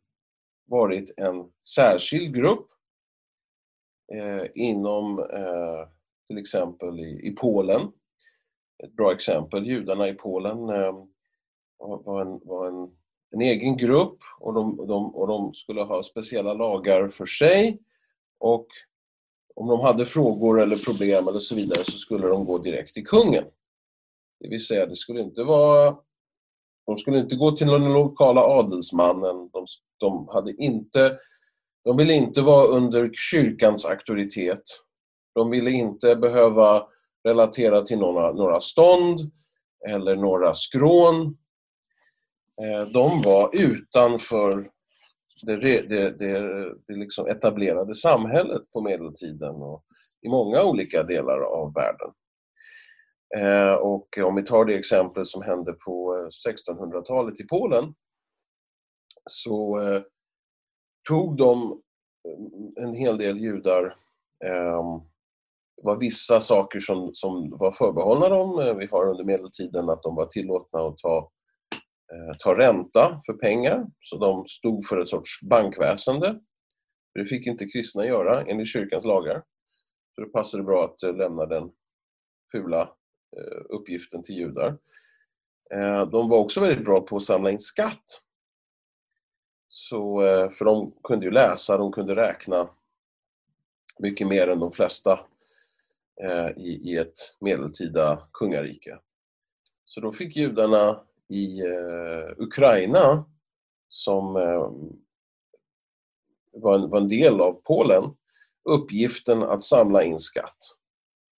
varit 0.66 1.10
en 1.16 1.52
särskild 1.74 2.34
grupp 2.34 2.68
eh, 4.12 4.46
inom 4.54 5.18
eh, 5.18 5.88
till 6.26 6.38
exempel 6.38 7.00
i, 7.00 7.28
i, 7.28 7.30
Polen. 7.30 7.92
Ett 8.84 8.92
bra 8.92 9.12
exempel, 9.12 9.66
judarna 9.66 10.08
i 10.08 10.14
Polen 10.14 10.58
eh, 10.58 11.04
var, 11.78 12.20
en, 12.20 12.40
var 12.44 12.66
en, 12.66 12.96
en, 13.30 13.40
egen 13.40 13.76
grupp 13.76 14.18
och 14.38 14.54
de, 14.54 14.86
de, 14.86 15.14
och 15.14 15.26
de 15.26 15.54
skulle 15.54 15.82
ha 15.82 16.02
speciella 16.02 16.54
lagar 16.54 17.08
för 17.08 17.26
sig 17.26 17.82
och 18.38 18.66
om 19.54 19.68
de 19.68 19.80
hade 19.80 20.06
frågor 20.06 20.60
eller 20.60 20.76
problem 20.76 21.28
eller 21.28 21.38
så 21.38 21.54
vidare 21.54 21.84
så 21.84 21.98
skulle 21.98 22.26
de 22.26 22.44
gå 22.44 22.58
direkt 22.58 22.94
till 22.94 23.06
kungen. 23.06 23.44
Det 24.40 24.48
vill 24.48 24.66
säga, 24.66 24.86
det 24.86 24.96
skulle 24.96 25.20
inte 25.20 25.42
vara 25.42 25.96
de 26.90 26.98
skulle 26.98 27.18
inte 27.18 27.36
gå 27.36 27.52
till 27.52 27.66
den 27.66 27.92
lokala 27.92 28.40
adelsmannen. 28.40 29.50
De, 29.52 29.66
de, 29.98 30.28
hade 30.28 30.52
inte, 30.52 31.18
de 31.84 31.96
ville 31.96 32.14
inte 32.14 32.42
vara 32.42 32.66
under 32.66 33.10
kyrkans 33.12 33.86
auktoritet. 33.86 34.62
De 35.34 35.50
ville 35.50 35.70
inte 35.70 36.16
behöva 36.16 36.86
relatera 37.24 37.82
till 37.82 37.98
några, 37.98 38.32
några 38.32 38.60
stånd 38.60 39.20
eller 39.88 40.16
några 40.16 40.54
skrån. 40.54 41.36
Eh, 42.62 42.86
de 42.86 43.22
var 43.22 43.50
utanför 43.52 44.70
det, 45.42 45.56
det, 45.56 46.10
det, 46.18 46.74
det 46.88 46.94
liksom 46.94 47.26
etablerade 47.26 47.94
samhället 47.94 48.62
på 48.72 48.80
medeltiden 48.80 49.54
och 49.54 49.84
i 50.22 50.28
många 50.28 50.62
olika 50.62 51.02
delar 51.02 51.40
av 51.40 51.74
världen. 51.74 52.10
Eh, 53.36 53.74
och 53.74 54.18
om 54.18 54.34
vi 54.34 54.42
tar 54.42 54.64
det 54.64 54.74
exempel 54.74 55.26
som 55.26 55.42
hände 55.42 55.72
på 55.72 56.16
eh, 56.16 56.52
1600-talet 56.52 57.40
i 57.40 57.44
Polen 57.44 57.94
så 59.30 59.80
eh, 59.80 60.02
tog 61.08 61.36
de 61.36 61.82
en 62.80 62.92
hel 62.92 63.18
del 63.18 63.38
judar 63.38 63.96
ehm, 64.44 65.10
det 65.76 65.86
var 65.86 65.96
vissa 65.96 66.40
saker 66.40 66.80
som, 66.80 67.10
som 67.14 67.50
var 67.58 67.72
förbehållna 67.72 68.28
dem. 68.28 68.78
Vi 68.78 68.86
har 68.86 69.06
under 69.06 69.24
medeltiden 69.24 69.90
att 69.90 70.02
de 70.02 70.14
var 70.14 70.26
tillåtna 70.26 70.80
att 70.80 70.98
ta, 70.98 71.30
ta 72.38 72.58
ränta 72.58 73.22
för 73.26 73.32
pengar. 73.32 73.86
Så 74.00 74.16
de 74.16 74.46
stod 74.46 74.86
för 74.86 75.02
ett 75.02 75.08
sorts 75.08 75.40
bankväsende. 75.50 76.40
Det 77.14 77.24
fick 77.24 77.46
inte 77.46 77.66
kristna 77.66 78.06
göra 78.06 78.44
enligt 78.44 78.68
kyrkans 78.68 79.04
lagar. 79.04 79.42
Så 80.14 80.20
det 80.20 80.32
passade 80.32 80.62
bra 80.62 80.84
att 80.84 81.16
lämna 81.16 81.46
den 81.46 81.70
fula 82.52 82.90
Eh, 83.36 83.62
uppgiften 83.68 84.22
till 84.22 84.34
judar. 84.34 84.78
Eh, 85.74 86.06
de 86.06 86.28
var 86.28 86.38
också 86.38 86.60
väldigt 86.60 86.84
bra 86.84 87.00
på 87.00 87.16
att 87.16 87.22
samla 87.22 87.50
in 87.50 87.58
skatt. 87.58 88.22
Så, 89.68 90.24
eh, 90.24 90.50
för 90.50 90.64
de 90.64 90.94
kunde 91.04 91.26
ju 91.26 91.30
läsa, 91.32 91.78
de 91.78 91.92
kunde 91.92 92.16
räkna 92.16 92.70
mycket 93.98 94.26
mer 94.26 94.48
än 94.48 94.58
de 94.58 94.72
flesta 94.72 95.20
i, 96.56 96.96
ett 96.96 97.36
medeltida 97.40 98.28
kungarike. 98.32 98.98
Så 99.84 100.00
då 100.00 100.12
fick 100.12 100.36
judarna 100.36 101.04
i 101.28 101.62
Ukraina, 102.36 103.24
som 103.88 104.32
var 106.52 106.74
en, 106.74 106.90
var 106.90 106.98
en 106.98 107.08
del 107.08 107.40
av 107.40 107.52
Polen, 107.52 108.04
uppgiften 108.64 109.42
att 109.42 109.62
samla 109.62 110.02
in 110.02 110.18
skatt. 110.18 110.79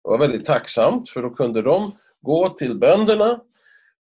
Det 0.04 0.10
var 0.10 0.18
väldigt 0.18 0.44
tacksamt 0.44 1.10
för 1.10 1.22
då 1.22 1.30
kunde 1.30 1.62
de 1.62 1.92
gå 2.20 2.48
till 2.48 2.78
bönderna 2.78 3.40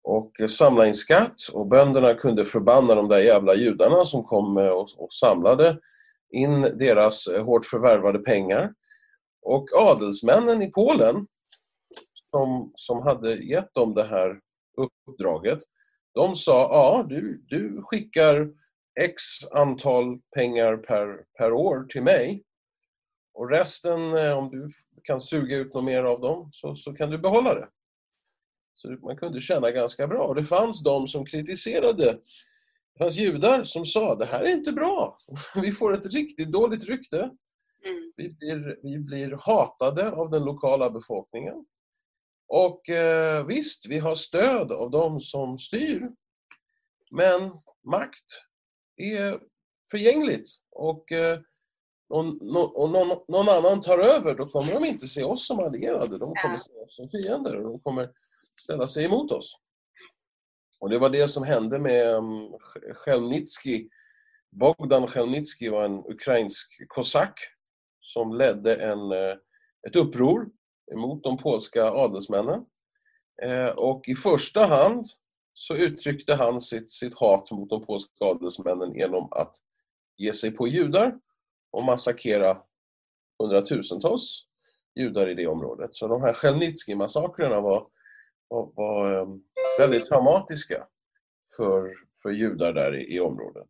och 0.02 0.32
samla 0.48 0.86
in 0.86 0.94
skatt 0.94 1.34
och 1.52 1.66
bönderna 1.66 2.14
kunde 2.14 2.44
förbanna 2.44 2.94
de 2.94 3.08
där 3.08 3.18
jävla 3.18 3.54
judarna 3.54 4.04
som 4.04 4.24
kom 4.24 4.58
eh, 4.58 4.68
och, 4.68 5.12
samlade 5.12 5.78
in 6.30 6.62
deras 6.62 7.26
eh, 7.26 7.44
hårt 7.44 7.66
förvärvade 7.66 8.18
pengar. 8.18 8.74
Och 9.42 9.68
adelsmännen 9.76 10.62
i 10.62 10.70
Polen 10.70 11.26
som, 12.30 12.72
som 12.74 13.02
hade 13.02 13.34
gett 13.34 13.74
dem 13.74 13.94
det 13.94 14.04
här 14.04 14.40
uppdraget, 15.08 15.58
de 16.14 16.36
sa 16.36 16.52
ja, 16.52 17.06
du, 17.08 17.44
du 17.48 17.82
skickar 17.82 18.48
X 19.00 19.22
antal 19.52 20.18
pengar 20.34 20.76
per, 20.76 21.24
per 21.38 21.52
år 21.52 21.86
till 21.88 22.02
mig 22.02 22.44
och 23.34 23.50
resten, 23.50 24.16
eh, 24.16 24.38
om 24.38 24.50
du 24.50 24.70
kan 25.04 25.20
suga 25.20 25.56
ut 25.56 25.74
något 25.74 25.84
mer 25.84 26.04
av 26.04 26.20
dem, 26.20 26.48
så, 26.52 26.74
så 26.74 26.94
kan 26.94 27.10
du 27.10 27.18
behålla 27.18 27.54
det. 27.54 27.68
Så 28.74 28.88
man 28.88 29.16
kunde 29.16 29.40
tjäna 29.40 29.70
ganska 29.70 30.06
bra. 30.06 30.34
Det 30.34 30.44
fanns 30.44 30.82
de 30.82 31.06
som 31.06 31.26
kritiserade. 31.26 32.12
Det 32.92 32.98
fanns 32.98 33.16
judar 33.16 33.64
som 33.64 33.84
sa 33.84 34.14
det 34.14 34.26
här 34.26 34.44
är 34.44 34.52
inte 34.52 34.72
bra. 34.72 35.18
Vi 35.62 35.72
får 35.72 35.94
ett 35.94 36.14
riktigt 36.14 36.52
dåligt 36.52 36.84
rykte. 36.84 37.18
Mm. 37.86 38.12
Vi, 38.16 38.28
blir, 38.32 38.78
vi 38.82 38.98
blir 38.98 39.38
hatade 39.40 40.12
av 40.12 40.30
den 40.30 40.44
lokala 40.44 40.90
befolkningen. 40.90 41.66
Och 42.48 42.88
eh, 42.88 43.46
visst, 43.46 43.86
vi 43.86 43.98
har 43.98 44.14
stöd 44.14 44.72
av 44.72 44.90
de 44.90 45.20
som 45.20 45.58
styr. 45.58 46.10
Men 47.10 47.50
makt 47.84 48.42
är 48.96 49.40
förgängligt. 49.90 50.48
Och 50.70 51.12
eh, 51.12 51.38
och, 52.14 52.82
och 52.82 52.90
någon, 52.90 53.18
någon, 53.28 53.48
annan 53.48 53.80
tar 53.80 53.98
över, 53.98 54.34
då 54.34 54.46
kommer 54.46 54.72
de 54.72 54.84
inte 54.84 55.06
se 55.06 55.24
oss 55.24 55.46
som 55.46 55.60
allierade. 55.60 56.18
De 56.18 56.34
kommer 56.34 56.58
se 56.58 56.72
oss 56.72 56.96
som 56.96 57.08
fiender 57.08 57.56
och 57.56 57.62
de 57.62 57.80
kommer 57.80 58.10
ställa 58.60 58.86
sig 58.86 59.04
emot 59.04 59.32
oss. 59.32 59.58
Och 60.80 60.90
det 60.90 60.98
var 60.98 61.10
det 61.10 61.28
som 61.28 61.44
hände 61.44 61.78
med 61.78 62.14
um, 62.14 62.58
Chelnitsky. 62.94 63.88
Bogdan 64.50 65.06
Chelnitsky 65.06 65.70
var 65.70 65.84
en 65.84 65.98
ukrainsk 65.98 66.88
kosack 66.88 67.38
som 68.00 68.32
ledde 68.34 68.74
en, 68.74 69.12
eh, 69.12 69.36
ett 69.88 69.96
uppror 69.96 70.48
emot 70.92 71.22
de 71.22 71.38
polska 71.38 71.84
adelsmännen. 71.84 72.64
Eh, 73.42 73.68
och 73.68 74.08
i 74.08 74.14
första 74.14 74.66
hand 74.66 75.06
så 75.54 75.76
uttryckte 75.76 76.34
han 76.34 76.60
sitt, 76.60 76.92
sitt 76.92 77.14
hat 77.14 77.50
mot 77.50 77.70
de 77.70 77.86
polska 77.86 78.24
adelsmännen 78.24 78.94
genom 78.94 79.28
att 79.30 79.56
ge 80.16 80.32
sig 80.32 80.50
på 80.50 80.68
judar 80.68 81.18
och 81.74 81.84
massakrera 81.84 82.58
hundratusentals 83.38 84.46
judar 84.94 85.28
i 85.28 85.34
det 85.34 85.46
området. 85.46 85.94
Så 85.94 86.08
de 86.08 86.22
här 86.22 86.32
Chelnitsky-massakrerna 86.32 87.60
var, 87.60 87.86
var, 88.48 88.72
var 88.74 89.22
ehm, 89.22 89.42
väldigt 89.78 90.08
traumatiska 90.08 90.86
för, 91.56 91.94
för 92.22 92.30
judar 92.30 92.72
där 92.72 92.96
i, 92.96 93.16
i 93.16 93.20
området. 93.20 93.68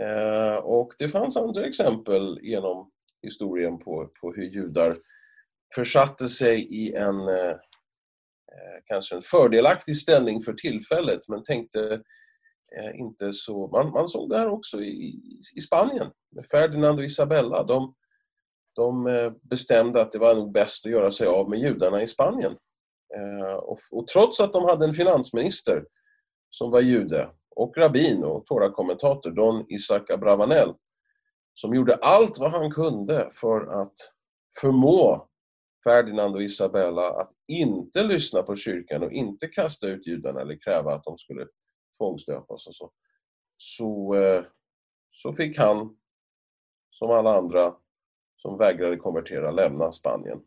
Eh, 0.00 0.54
och 0.54 0.92
det 0.98 1.08
fanns 1.08 1.36
andra 1.36 1.64
exempel 1.64 2.38
genom 2.42 2.90
historien 3.22 3.78
på, 3.78 4.10
på 4.20 4.32
hur 4.32 4.44
judar 4.44 4.98
försatte 5.74 6.28
sig 6.28 6.60
i 6.60 6.94
en 6.94 7.28
eh, 7.28 7.50
eh 8.52 8.78
kanske 8.86 9.16
en 9.16 9.22
fördelaktig 9.22 9.96
ställning 9.96 10.42
för 10.42 10.52
tillfället 10.52 11.20
men 11.28 11.42
tänkte 11.42 12.02
Eh, 12.76 13.00
inte 13.00 13.32
så... 13.32 13.66
Man, 13.66 13.90
man 13.90 14.08
såg 14.08 14.30
det 14.30 14.38
här 14.38 14.48
också 14.48 14.80
i, 14.82 15.20
i 15.56 15.60
Spanien 15.60 16.10
med 16.30 16.46
Ferdinand 16.46 16.98
och 16.98 17.04
Isabella. 17.04 17.62
De, 17.62 17.94
de 18.76 19.06
eh, 19.06 19.32
bestämde 19.42 20.00
att 20.00 20.12
det 20.12 20.18
var 20.18 20.34
nog 20.34 20.52
bäst 20.52 20.86
att 20.86 20.92
göra 20.92 21.10
sig 21.10 21.26
av 21.26 21.50
med 21.50 21.58
judarna 21.58 22.02
i 22.02 22.06
Spanien. 22.06 22.56
Eh, 23.16 23.54
och, 23.54 23.78
och, 23.92 24.06
trots 24.06 24.40
att 24.40 24.52
de 24.52 24.64
hade 24.64 24.84
en 24.84 24.94
finansminister 24.94 25.84
som 26.50 26.70
var 26.70 26.80
jude 26.80 27.30
och 27.56 27.76
rabbin 27.76 28.24
och 28.24 28.46
Torah-kommentator, 28.46 29.30
Don 29.30 29.66
Isaac 29.68 30.04
Abravanel, 30.10 30.74
som 31.54 31.74
gjorde 31.74 31.94
allt 31.94 32.38
vad 32.38 32.50
han 32.50 32.70
kunde 32.70 33.30
för 33.32 33.82
att 33.82 33.94
förmå 34.60 35.28
Ferdinand 35.84 36.34
och 36.34 36.42
Isabella 36.42 37.10
att 37.10 37.32
inte 37.48 38.02
lyssna 38.02 38.42
på 38.42 38.56
kyrkan 38.56 39.02
och 39.02 39.12
inte 39.12 39.46
kasta 39.46 39.86
ut 39.86 40.06
judarna 40.06 40.40
eller 40.40 40.58
kräva 40.64 40.94
att 40.94 41.04
de 41.04 41.18
skulle 41.18 41.46
tvångsdöpas 41.98 42.66
och 42.66 42.74
så. 42.74 42.90
Så, 43.56 44.14
eh, 44.14 44.44
så 45.10 45.32
fick 45.32 45.58
han, 45.58 45.96
som 46.90 47.10
alla 47.10 47.36
andra 47.36 47.74
som 48.36 48.58
vägrade 48.58 48.96
konvertera, 48.96 49.50
lämna 49.50 49.92
Spanien. 49.92 50.42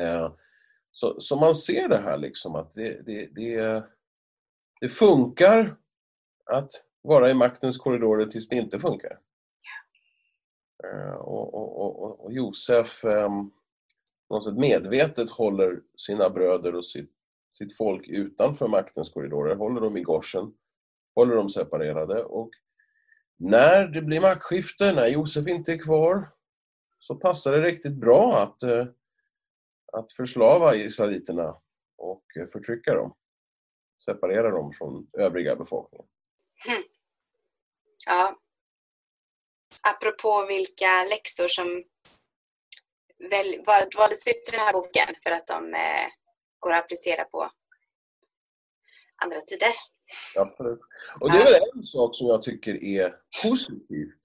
Eh, 0.00 0.32
så, 0.92 1.20
så 1.20 1.36
man 1.36 1.54
ser 1.54 1.88
det 1.88 1.98
här 1.98 2.18
liksom 2.18 2.54
att 2.54 2.74
det, 2.74 3.06
det, 3.06 3.26
det, 3.26 3.84
det 4.80 4.88
funkar 4.88 5.76
att 6.44 6.70
vara 7.02 7.30
i 7.30 7.34
maktens 7.34 7.78
korridorer 7.78 8.26
tills 8.26 8.48
det 8.48 8.56
inte 8.56 8.80
funkar. 8.80 9.18
Eh, 10.84 11.14
och, 11.14 11.54
och, 11.54 11.80
och, 11.80 12.24
och 12.24 12.32
Josef 12.32 13.04
ehm, 13.04 13.50
något 14.30 14.58
medvetet 14.58 15.30
håller 15.30 15.82
sina 15.96 16.30
bröder 16.30 16.74
och 16.74 16.86
sitt, 16.86 17.10
sitt 17.52 17.76
folk 17.76 18.08
utanför 18.08 18.68
maktens 18.68 19.10
korridorer, 19.10 19.54
håller 19.56 19.80
dem 19.80 19.96
i 19.96 20.00
gorsen, 20.00 20.54
håller 21.14 21.36
dem 21.36 21.48
separerade 21.48 22.24
och 22.24 22.50
när 23.44 23.86
det 23.86 24.02
blir 24.02 24.20
maktskifte, 24.20 24.92
när 24.92 25.06
Josef 25.06 25.46
inte 25.46 25.72
är 25.72 25.78
kvar, 25.78 26.28
så 26.98 27.14
passar 27.14 27.52
det 27.52 27.62
riktigt 27.62 27.96
bra 27.96 28.38
att, 28.38 28.62
eh, 28.62 28.86
att 29.92 30.12
förslava 30.12 30.76
israeliterna 30.76 31.60
och 31.96 32.24
eh, 32.36 32.46
förtrycka 32.46 32.94
dem. 32.94 33.16
Separera 34.04 34.50
dem 34.50 34.72
från 34.72 35.08
övriga 35.12 35.56
befolkningen. 35.56 36.06
Mm. 36.68 36.82
Ja. 38.06 38.38
Apropå 39.96 40.46
vilka 40.46 41.04
läxor 41.10 41.48
som 41.48 41.84
väl, 43.30 43.64
valdes 43.96 44.26
ut 44.26 44.48
i 44.48 44.50
den 44.50 44.60
här 44.60 44.72
boken 44.72 45.14
för 45.22 45.30
att 45.30 45.46
de 45.46 45.74
eh, 45.74 46.21
går 46.62 46.72
att 46.72 46.84
applicera 46.84 47.24
på 47.24 47.50
andra 49.24 49.40
tider. 49.40 49.68
Absolut. 50.38 50.80
Och 51.20 51.32
det 51.32 51.38
är 51.38 51.44
väl 51.44 51.70
en 51.74 51.82
sak 51.82 52.16
som 52.16 52.26
jag 52.26 52.42
tycker 52.42 52.84
är 52.84 53.16
positivt 53.44 54.20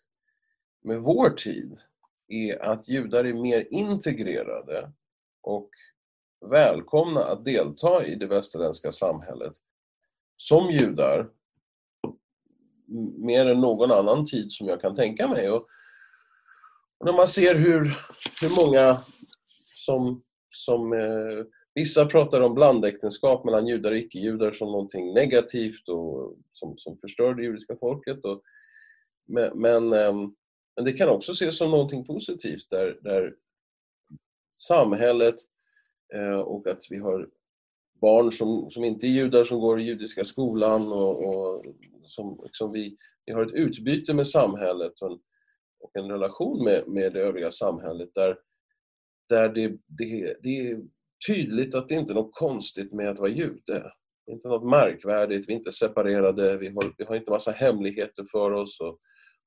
med 0.84 1.02
vår 1.02 1.30
tid 1.30 1.80
är 2.28 2.62
att 2.62 2.88
judar 2.88 3.24
är 3.24 3.34
mer 3.34 3.68
integrerade 3.72 4.92
och 5.42 5.70
välkomna 6.50 7.24
att 7.24 7.46
delta 7.46 8.06
i 8.06 8.16
det 8.16 8.28
västerländska 8.28 8.92
samhället 8.92 9.54
som 10.38 10.72
judar 10.72 11.30
mer 13.18 13.46
än 13.46 13.62
någon 13.62 13.92
annan 13.92 14.26
tid 14.26 14.52
som 14.52 14.68
jag 14.68 14.82
kan 14.82 14.96
tänka 14.96 15.28
mig. 15.28 15.50
Och 15.50 15.68
och 17.00 17.06
när 17.06 17.14
man 17.14 17.28
ser 17.28 17.56
hur, 17.56 17.98
hur 18.42 18.66
många 18.66 19.02
som, 19.76 20.24
som 20.50 20.94
eh, 20.94 21.46
Vissa 21.78 22.06
pratar 22.06 22.42
om 22.42 22.56
blandäktenskap 22.56 23.46
mellan 23.46 23.68
judar 23.68 23.92
och 23.92 23.98
icke-judar 23.98 24.52
som 24.52 24.72
någonting 24.72 25.14
negativt 25.14 25.90
och 25.90 26.38
som, 26.54 26.78
som 26.78 26.98
förstör 26.98 27.34
det 27.34 27.44
judiska 27.44 27.76
folket. 27.80 28.26
Och, 28.26 28.42
men, 29.28 29.62
men, 29.62 29.94
ehm, 29.94 30.36
men, 30.76 30.86
det 30.86 30.94
kan 30.94 31.10
också 31.10 31.32
ses 31.32 31.58
som 31.58 31.72
någonting 31.72 32.06
positivt 32.06 32.70
där, 32.70 33.00
där 33.02 33.36
samhället 34.56 35.36
eh, 36.14 36.40
och 36.40 36.68
att 36.68 36.82
vi 36.90 36.98
har 36.98 37.30
barn 38.02 38.32
som, 38.32 38.70
som 38.70 38.84
inte 38.84 39.08
är 39.08 39.12
judar 39.12 39.44
som 39.44 39.60
går 39.60 39.80
i 39.80 39.84
judiska 39.84 40.24
skolan 40.24 40.92
och, 40.92 41.26
och 41.26 41.66
som 42.04 42.40
liksom 42.44 42.72
vi, 42.72 42.98
vi 43.26 43.34
har 43.34 43.46
ett 43.46 43.54
utbyte 43.54 44.14
med 44.14 44.28
samhället 44.28 45.02
och 45.02 45.12
en, 45.12 45.20
och 45.80 45.92
en 45.94 46.12
relation 46.12 46.64
med, 46.64 46.88
med 46.88 47.14
det 47.14 47.22
övriga 47.22 47.52
samhället 47.52 48.10
där, 48.14 48.38
där 49.30 49.50
det, 49.50 49.78
det, 49.88 50.38
det 50.44 50.82
tydligt 51.28 51.76
att 51.76 51.90
det 51.90 51.96
inte 51.96 52.14
är 52.14 52.16
något 52.16 52.36
konstigt 52.36 52.94
med 52.94 53.10
att 53.10 53.20
vara 53.20 53.30
jude. 53.30 53.92
Det 54.26 54.32
är 54.32 54.36
inte 54.36 54.48
något 54.48 54.70
märkvärdigt, 54.70 55.50
vi 55.50 55.54
är 55.54 55.58
inte 55.58 55.72
separerade, 55.72 56.58
vi 56.58 56.68
har, 56.68 56.94
vi 56.98 57.04
har 57.04 57.16
inte 57.16 57.32
massa 57.32 57.52
hemligheter 57.52 58.26
för 58.32 58.52
oss 58.52 58.80
och, 58.80 59.00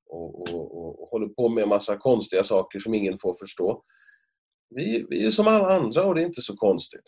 och, 0.06 0.54
och, 0.54 1.02
och 1.02 1.09
håller 1.09 1.28
på 1.28 1.48
med 1.48 1.68
massa 1.68 1.96
konstiga 1.96 2.44
saker 2.44 2.80
som 2.80 2.94
ingen 2.94 3.18
får 3.18 3.35
förstå. 3.35 3.85
Vi, 4.70 5.06
vi 5.11 5.26
är 5.26 5.30
som 5.30 5.46
alla 5.46 5.68
andra 5.68 6.04
och 6.04 6.14
det 6.14 6.22
är 6.22 6.26
inte 6.26 6.42
så 6.42 6.56
konstigt. 6.56 7.04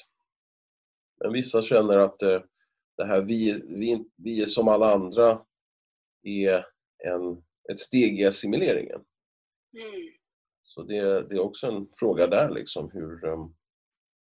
Men 1.21 1.33
vissa 1.33 1.63
känner 1.63 1.99
att 1.99 2.23
eh, 2.23 2.41
det 2.97 3.05
här 3.05 3.21
vi, 3.21 3.53
vi, 3.53 4.05
vi 4.17 4.43
är 4.43 4.47
som 4.47 4.69
alla 4.69 4.95
andra 4.95 5.41
är 6.23 6.65
en, 7.05 7.43
ett 7.73 7.79
steg 7.79 8.21
i 8.21 8.25
assimileringen. 8.25 9.01
Mm. 9.79 10.13
Så 10.63 10.83
det, 10.83 11.29
det, 11.29 11.35
är 11.35 11.39
också 11.39 11.67
en 11.67 11.89
fråga 11.99 12.27
där, 12.27 12.51
liksom, 12.51 12.91
hur, 12.93 13.25
um, 13.25 13.55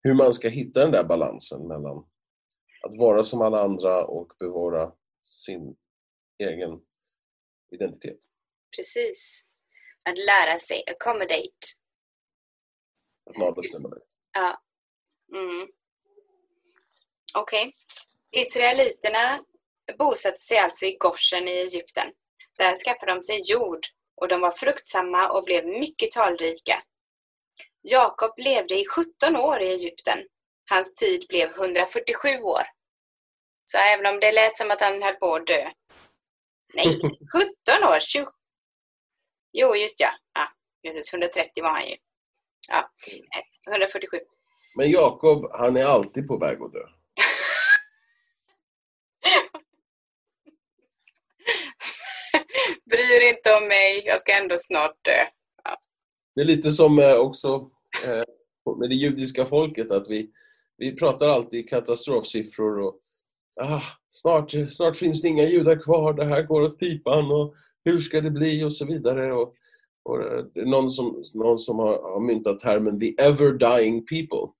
hur 0.03 0.13
man 0.13 0.33
ska 0.33 0.49
hitta 0.49 0.79
den 0.79 0.91
där 0.91 1.03
balansen 1.03 1.67
mellan 1.67 1.97
att 2.81 2.97
vara 2.97 3.23
som 3.23 3.41
alla 3.41 3.61
andra 3.61 4.05
och 4.05 4.33
bevara 4.39 4.91
sin 5.23 5.75
egen 6.43 6.79
identitet. 7.75 8.19
Precis. 8.75 9.47
Att 10.09 10.17
lära 10.17 10.59
sig 10.59 10.83
accommodate. 10.91 11.67
Att 13.29 13.37
not 13.37 13.57
assimilate. 13.57 14.05
Ja. 14.34 14.61
Mm. 15.36 15.67
Okej. 17.38 17.67
Okay. 17.67 17.71
Israeliterna 18.32 19.39
bosatte 19.99 20.38
sig 20.38 20.57
alltså 20.57 20.86
i 20.86 20.97
Goshen 20.99 21.47
i 21.47 21.51
Egypten. 21.51 22.07
Där 22.57 22.76
skaffade 22.76 23.11
de 23.11 23.21
sig 23.21 23.41
jord 23.43 23.86
och 24.21 24.28
de 24.28 24.41
var 24.41 24.51
fruktsamma 24.51 25.30
och 25.30 25.43
blev 25.43 25.67
mycket 25.67 26.11
talrika. 26.11 26.84
Jakob 27.82 28.34
levde 28.38 28.75
i 28.75 28.86
17 28.86 29.36
år 29.36 29.61
i 29.61 29.73
Egypten. 29.73 30.19
Hans 30.69 30.95
tid 30.95 31.25
blev 31.29 31.49
147 31.49 32.41
år. 32.41 32.63
Så 33.65 33.77
även 33.77 34.05
om 34.13 34.19
det 34.19 34.32
lät 34.32 34.57
som 34.57 34.71
att 34.71 34.82
han 34.82 35.03
höll 35.03 35.15
på 35.15 35.36
att 35.36 35.47
dö. 35.47 35.69
Nej, 36.73 36.86
17 37.75 37.84
år! 37.89 37.99
20... 37.99 38.25
Jo, 39.53 39.75
just 39.75 39.99
ja. 39.99 40.09
ja 40.34 40.47
precis, 40.84 41.13
130 41.13 41.63
var 41.63 41.69
han 41.69 41.88
ju. 41.88 41.95
Ja, 42.69 42.91
147. 43.71 44.17
Men 44.75 44.91
Jakob, 44.91 45.51
han 45.51 45.77
är 45.77 45.86
alltid 45.86 46.27
på 46.27 46.38
väg 46.38 46.61
att 46.61 46.73
dö. 46.73 46.79
Bry 52.91 53.15
er 53.15 53.29
inte 53.29 53.53
om 53.53 53.67
mig, 53.67 54.01
jag 54.05 54.19
ska 54.19 54.34
ändå 54.34 54.55
snart 54.57 55.05
dö. 55.05 55.25
Det 56.36 56.41
är 56.41 56.45
lite 56.45 56.71
som 56.71 56.99
eh, 56.99 57.15
också 57.15 57.71
eh, 58.07 58.23
med 58.79 58.89
det 58.89 58.95
judiska 58.95 59.45
folket 59.45 59.91
att 59.91 60.09
vi, 60.09 60.32
vi 60.77 60.95
pratar 60.95 61.27
alltid 61.27 61.69
katastrofsiffror 61.69 62.79
och 62.79 62.99
ah, 63.61 63.84
snart, 64.09 64.53
snart 64.69 64.97
finns 64.97 65.21
det 65.21 65.27
inga 65.27 65.43
judar 65.43 65.82
kvar, 65.84 66.13
det 66.13 66.25
här 66.25 66.43
går 66.43 66.61
åt 66.61 66.79
pipan 66.79 67.32
och 67.32 67.55
hur 67.86 67.99
ska 67.99 68.21
det 68.21 68.32
bli 68.32 68.63
och 68.63 68.73
så 68.73 68.86
vidare. 68.86 69.34
Och, 69.34 69.55
Och 70.03 70.21
eh, 70.21 70.45
det 70.53 70.61
är 70.61 70.65
någon 70.65 70.89
som, 70.89 71.23
någon 71.34 71.59
som 71.59 71.79
har, 71.79 72.01
har 72.13 72.19
myntat 72.19 72.59
termen 72.59 72.99
the 72.99 73.15
ever 73.21 73.51
dying 73.51 74.05
people. 74.05 74.53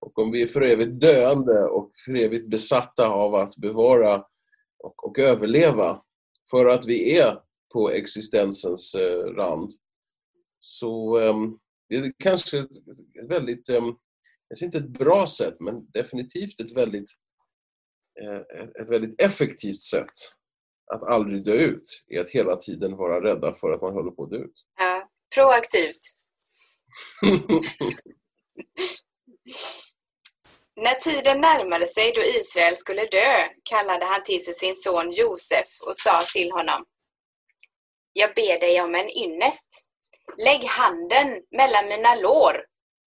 Och 0.00 0.18
om 0.18 0.30
vi 0.30 0.42
är 0.42 0.46
för 0.46 0.60
evigt 0.60 1.00
döende 1.00 1.64
och 1.64 1.90
för 2.04 2.16
evigt 2.16 2.48
besatta 2.48 3.08
av 3.08 3.34
att 3.34 3.56
bevara 3.56 4.24
och, 4.78 5.04
och 5.04 5.18
överleva 5.18 6.02
för 6.50 6.66
att 6.66 6.86
vi 6.86 7.18
är 7.18 7.38
på 7.72 7.90
existensens 7.90 8.96
rand 9.36 9.70
så 10.64 11.18
eh, 11.18 11.34
det 11.88 11.96
är 11.96 12.12
kanske 12.18 12.58
ett 12.58 13.28
väldigt, 13.28 13.68
eh, 13.68 13.82
kanske 14.48 14.66
inte 14.66 14.78
ett 14.78 14.98
bra 14.98 15.26
sätt 15.26 15.56
men 15.60 15.90
definitivt 15.90 16.60
ett 16.60 16.76
väldigt, 16.76 17.10
eh, 18.22 18.62
ett 18.82 18.90
väldigt 18.90 19.20
effektivt 19.20 19.82
sätt 19.82 20.12
att 20.94 21.02
aldrig 21.02 21.44
dö 21.44 21.54
ut 21.54 22.04
är 22.06 22.20
att 22.20 22.30
hela 22.30 22.56
tiden 22.56 22.96
vara 22.96 23.24
rädda 23.24 23.54
för 23.54 23.72
att 23.72 23.82
man 23.82 23.92
håller 23.92 24.10
på 24.10 24.24
att 24.24 24.30
dö 24.30 24.36
ut. 24.36 24.64
Ja, 24.78 25.08
proaktivt. 25.34 26.00
När 30.76 30.94
tiden 30.94 31.40
närmade 31.40 31.86
sig 31.86 32.12
då 32.14 32.20
Israel 32.20 32.76
skulle 32.76 33.04
dö 33.04 33.48
kallade 33.62 34.04
han 34.04 34.22
till 34.24 34.44
sig 34.44 34.54
sin 34.54 34.74
son 34.76 35.12
Josef 35.12 35.68
och 35.86 35.96
sa 35.96 36.20
till 36.34 36.52
honom 36.52 36.84
Jag 38.12 38.34
ber 38.34 38.60
dig 38.60 38.80
om 38.80 38.94
en 38.94 39.10
ynnest. 39.10 39.68
Lägg 40.38 40.64
handen 40.64 41.42
mellan 41.50 41.88
mina 41.88 42.14
lår 42.14 42.66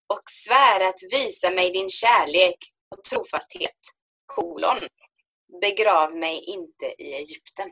och 0.07 0.23
svär 0.25 0.87
att 0.89 0.99
visa 1.11 1.51
mig 1.51 1.71
din 1.71 1.89
kärlek 1.89 2.57
och 2.95 3.03
trofasthet. 3.03 3.79
Kolon. 4.25 4.79
Begrav 5.61 6.15
mig 6.15 6.43
inte 6.47 6.85
i 6.85 7.13
Egypten. 7.13 7.71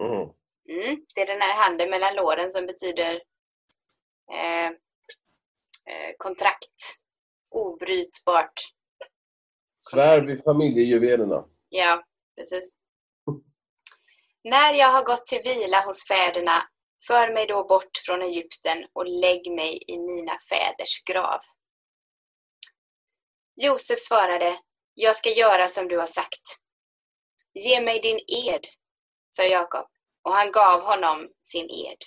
Mm. 0.00 0.28
Mm, 0.68 1.04
det 1.14 1.20
är 1.20 1.26
den 1.26 1.40
här 1.40 1.54
handen 1.54 1.90
mellan 1.90 2.14
låren 2.14 2.50
som 2.50 2.66
betyder 2.66 3.14
eh, 4.32 4.66
eh, 4.66 6.12
kontrakt. 6.18 6.96
Obrytbart. 7.50 8.52
Svär 9.90 10.20
vid 10.20 10.44
familjejuvelerna. 10.44 11.44
Ja, 11.68 12.04
precis. 12.36 12.72
När 14.44 14.74
jag 14.74 14.88
har 14.88 15.04
gått 15.04 15.26
till 15.26 15.40
vila 15.44 15.80
hos 15.86 16.08
fäderna, 16.08 16.62
för 17.06 17.34
mig 17.34 17.46
då 17.46 17.64
bort 17.64 17.96
från 18.06 18.22
Egypten 18.22 18.86
och 18.92 19.06
lägg 19.06 19.52
mig 19.52 19.78
i 19.86 19.98
mina 19.98 20.38
fäders 20.38 21.04
grav. 21.04 21.40
Josef 23.62 23.98
svarade, 23.98 24.60
jag 24.94 25.16
ska 25.16 25.30
göra 25.30 25.68
som 25.68 25.88
du 25.88 25.98
har 25.98 26.06
sagt. 26.06 26.58
Ge 27.54 27.80
mig 27.80 28.00
din 28.00 28.20
ed, 28.28 28.66
sa 29.30 29.44
Jakob, 29.44 29.86
och 30.22 30.32
han 30.32 30.52
gav 30.52 30.82
honom 30.82 31.28
sin 31.42 31.70
ed. 31.70 31.98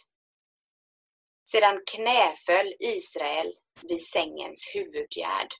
Sedan 1.45 1.81
knäföll 1.91 2.73
Israel 2.79 3.53
vid 3.81 4.01
sängens 4.01 4.71
huvudgärd. 4.75 5.53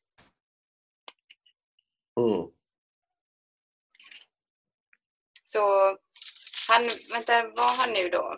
Mm. 2.19 2.51
Så 5.43 5.61
han, 6.67 6.89
vänta, 7.11 7.43
vad 7.55 7.69
han 7.69 7.93
nu 7.93 8.09
då? 8.09 8.37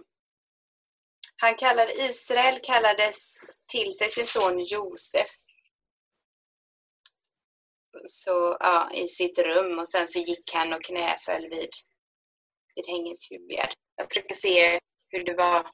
Han 1.38 1.55
kallade, 1.55 1.91
Israel 1.91 2.59
kallades 2.63 3.38
till 3.67 3.91
sig 3.91 4.07
sin 4.09 4.25
son 4.25 4.59
Josef. 4.59 5.27
Så, 8.05 8.57
ja, 8.59 8.89
i 8.93 9.07
sitt 9.07 9.39
rum 9.39 9.79
och 9.79 9.88
sen 9.88 10.07
så 10.07 10.19
gick 10.19 10.53
han 10.53 10.73
och 10.73 10.83
knäföll 10.83 11.49
vid, 11.49 11.69
vid 12.75 12.88
hängens 12.88 13.27
huvud. 13.31 13.59
Jag 13.95 14.07
försöker 14.09 14.36
se 14.36 14.79
hur 15.09 15.23
det 15.23 15.33
var, 15.33 15.67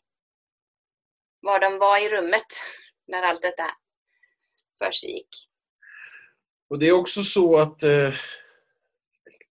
var 1.41 1.59
de 1.59 1.78
var 1.78 2.05
i 2.05 2.09
rummet 2.09 2.47
när 3.07 3.22
allt 3.22 3.41
detta 3.41 3.64
försiggick. 4.84 5.30
Och 6.70 6.80
det 6.80 6.88
är 6.88 6.93
också 6.93 7.24
så 7.24 7.57
att 7.57 7.84
eh, 7.84 8.14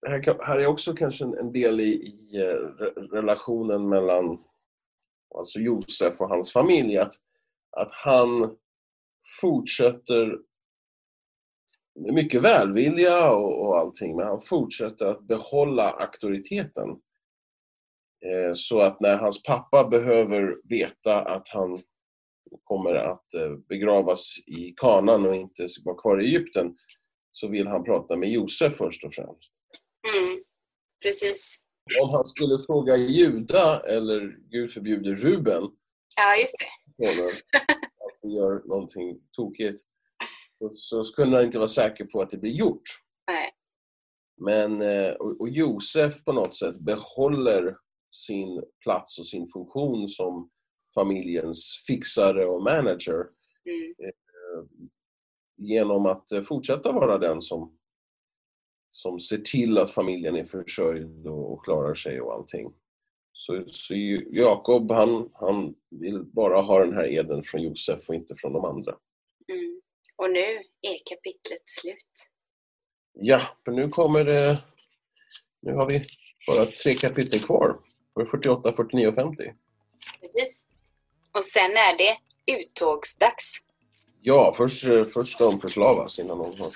här, 0.06 0.44
här 0.44 0.56
är 0.56 0.66
också 0.66 0.94
kanske 0.94 1.24
en, 1.24 1.34
en 1.34 1.52
del 1.52 1.80
i, 1.80 1.92
i 1.92 2.36
eh, 2.36 2.84
relationen 3.12 3.88
mellan 3.88 4.44
alltså 5.38 5.58
Josef 5.58 6.20
och 6.20 6.28
hans 6.28 6.52
familj 6.52 6.98
att, 6.98 7.14
att 7.76 7.92
han 7.92 8.56
fortsätter 9.40 10.38
med 12.00 12.14
mycket 12.14 12.42
välvilja 12.42 13.30
och, 13.30 13.66
och 13.66 13.78
allting 13.78 14.16
men 14.16 14.26
han 14.26 14.40
fortsätter 14.40 15.06
att 15.06 15.26
behålla 15.26 15.90
auktoriteten. 15.90 16.88
Eh, 18.26 18.52
så 18.52 18.80
att 18.80 19.00
när 19.00 19.16
hans 19.16 19.42
pappa 19.42 19.88
behöver 19.88 20.56
veta 20.68 21.20
att 21.20 21.48
han 21.48 21.82
kommer 22.64 22.94
att 22.94 23.34
eh, 23.34 23.50
begravas 23.68 24.36
i 24.46 24.74
Kanan 24.76 25.26
och 25.26 25.36
inte 25.36 25.66
vara 25.84 25.96
kvar 25.96 26.22
i 26.22 26.26
Egypten 26.26 26.76
så 27.32 27.48
vill 27.48 27.66
han 27.66 27.84
prata 27.84 28.16
med 28.16 28.30
Josef 28.30 28.76
först 28.76 29.04
och 29.04 29.14
främst. 29.14 29.52
Mm, 30.16 30.42
precis. 31.02 31.69
Om 32.02 32.10
han 32.10 32.26
skulle 32.26 32.58
fråga 32.66 32.96
Juda 32.96 33.80
eller 33.80 34.36
Gud 34.50 34.72
förbjuder 34.72 35.14
Ruben 35.14 35.62
Ja, 36.16 36.36
just 36.40 36.54
det. 36.58 37.04
att 37.06 38.18
vi 38.22 38.34
gör 38.36 38.62
någonting 38.68 39.20
tokigt 39.32 39.82
så, 40.72 41.04
skulle 41.04 41.36
han 41.36 41.44
inte 41.44 41.58
vara 41.58 41.68
säker 41.68 42.04
på 42.04 42.22
att 42.22 42.30
det 42.30 42.38
blir 42.38 42.52
gjort. 42.52 42.82
Nej. 43.26 43.50
Men, 44.40 44.82
eh, 44.82 45.12
och, 45.12 45.48
Josef 45.48 46.24
på 46.24 46.32
något 46.32 46.56
sätt 46.56 46.78
behåller 46.80 47.76
sin 48.16 48.62
plats 48.84 49.18
och 49.18 49.26
sin 49.26 49.48
funktion 49.52 50.08
som 50.08 50.50
familjens 50.94 51.82
fixare 51.86 52.46
och 52.46 52.62
manager 52.62 53.26
Mm, 53.66 53.94
genom 55.56 56.06
att 56.06 56.32
eh, 56.32 56.42
fortsätta 56.42 56.92
vara 56.92 57.18
den 57.18 57.40
som, 57.40 57.78
som 58.90 59.20
ser 59.20 59.38
till 59.38 59.78
att 59.78 59.90
familjen 59.90 60.36
är 60.36 60.44
försörjd 60.44 61.26
och 61.26 61.64
klarar 61.64 61.94
sig 61.94 62.20
och 62.20 62.34
allting. 62.34 62.72
Så, 63.32 63.64
så 63.70 63.94
Jakob 64.30 64.92
han, 64.92 65.30
han 65.34 65.74
vill 65.90 66.24
bara 66.24 66.60
ha 66.60 66.78
den 66.78 66.94
här 66.94 67.12
eden 67.12 67.42
från 67.42 67.62
Josef 67.62 68.08
och 68.08 68.14
inte 68.14 68.34
från 68.36 68.52
de 68.52 68.64
andra. 68.64 68.96
mm. 69.52 69.80
Och 70.16 70.30
nu 70.30 70.40
är 70.40 70.98
kapitlet 71.10 71.62
slut. 71.64 72.30
Ja, 73.12 73.40
för 73.64 73.72
nu 73.72 73.88
kommer 73.88 74.24
det... 74.24 74.64
Nu 75.62 75.74
har 75.74 75.86
vi 75.86 76.06
bara 76.46 76.66
tre 76.66 76.94
kapitel 76.94 77.40
kvar. 77.40 77.80
För 78.14 78.24
48, 78.24 78.72
49 78.76 79.08
och 79.08 79.14
50. 79.14 79.54
Precis. 80.20 80.70
Och 81.32 81.44
sen 81.44 81.70
är 81.70 81.98
det 81.98 82.18
uttågsdags. 82.52 83.64
Ja, 84.20 84.54
först, 84.56 84.84
först 85.12 85.38
de 85.38 85.60
förslavas 85.60 86.18
innan 86.18 86.38
de 86.38 86.60
har, 86.60 86.70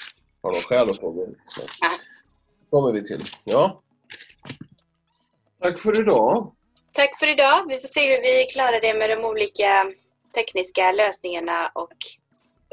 har 0.44 0.52
någon 0.52 0.62
skäl 0.62 0.90
att 0.90 1.00
det. 1.00 1.34
Så 1.46 1.60
kommer 2.70 2.92
vi 2.92 3.04
till. 3.04 3.24
Ja. 3.44 3.82
Tack 5.60 5.78
för 5.78 6.00
idag. 6.00 6.54
Tack 6.92 7.18
för 7.18 7.28
idag. 7.28 7.66
Vi 7.68 7.78
får 7.80 7.88
se 7.88 8.00
hur 8.10 8.22
vi 8.22 8.44
klarar 8.52 8.80
det 8.80 8.94
med 8.98 9.10
de 9.10 9.24
olika 9.24 9.92
tekniska 10.34 10.92
lösningarna 10.92 11.70
och 11.74 11.96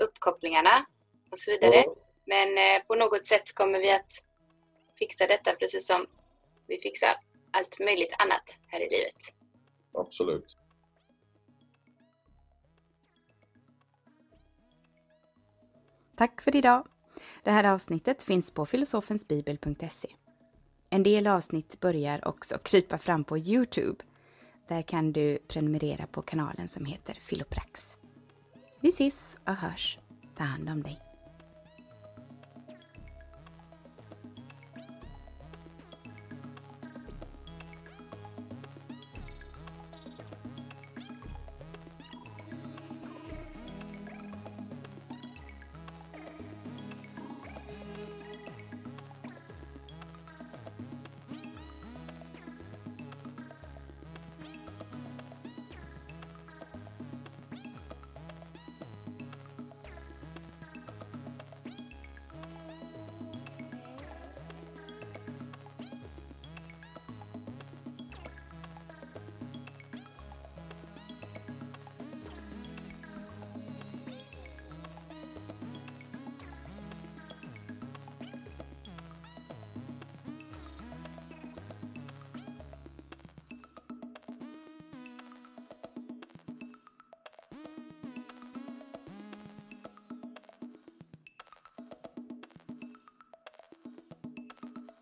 uppkopplingarna 0.02 0.86
och 1.32 1.38
så 1.38 1.52
vidare. 1.52 1.76
Ja. 1.76 1.96
Men 2.26 2.48
eh, 2.48 2.86
på 2.88 2.96
något 2.96 3.26
sätt 3.26 3.56
kommer 3.56 3.80
vi 3.80 3.92
att 3.92 4.12
fixa 5.00 5.28
detta 5.28 5.52
precis 5.52 5.88
som 5.88 6.06
vi 6.68 6.78
fixar 6.78 7.10
allt 7.52 7.80
möjligt 7.80 8.16
annat 8.24 8.60
här 8.68 8.80
i 8.80 8.90
livet. 8.90 9.22
Absolut. 9.94 10.58
Tack 16.18 16.42
för 16.42 16.56
idag! 16.56 16.88
Det 17.44 17.52
här 17.52 17.64
avsnittet 17.64 18.24
finns 18.24 18.52
på 18.52 18.66
filosofensbibel.se. 18.66 20.08
En 20.90 21.04
del 21.04 21.28
avsnitt 21.28 21.80
börjar 21.80 22.28
också 22.28 22.58
krypa 22.58 22.98
fram 22.98 23.24
på 23.24 23.38
Youtube. 23.38 24.04
Där 24.68 24.82
kan 24.82 25.12
du 25.12 25.38
prenumerera 25.48 26.08
på 26.08 26.22
kanalen 26.22 26.68
som 26.68 26.86
heter 26.86 27.14
Filoprax. 27.14 27.98
Vi 28.80 28.90
ses 28.90 29.38
och 29.48 29.54
hörs. 29.56 30.00
Ta 30.36 30.44
hand 30.44 30.70
om 30.70 30.84
dig. 30.84 31.11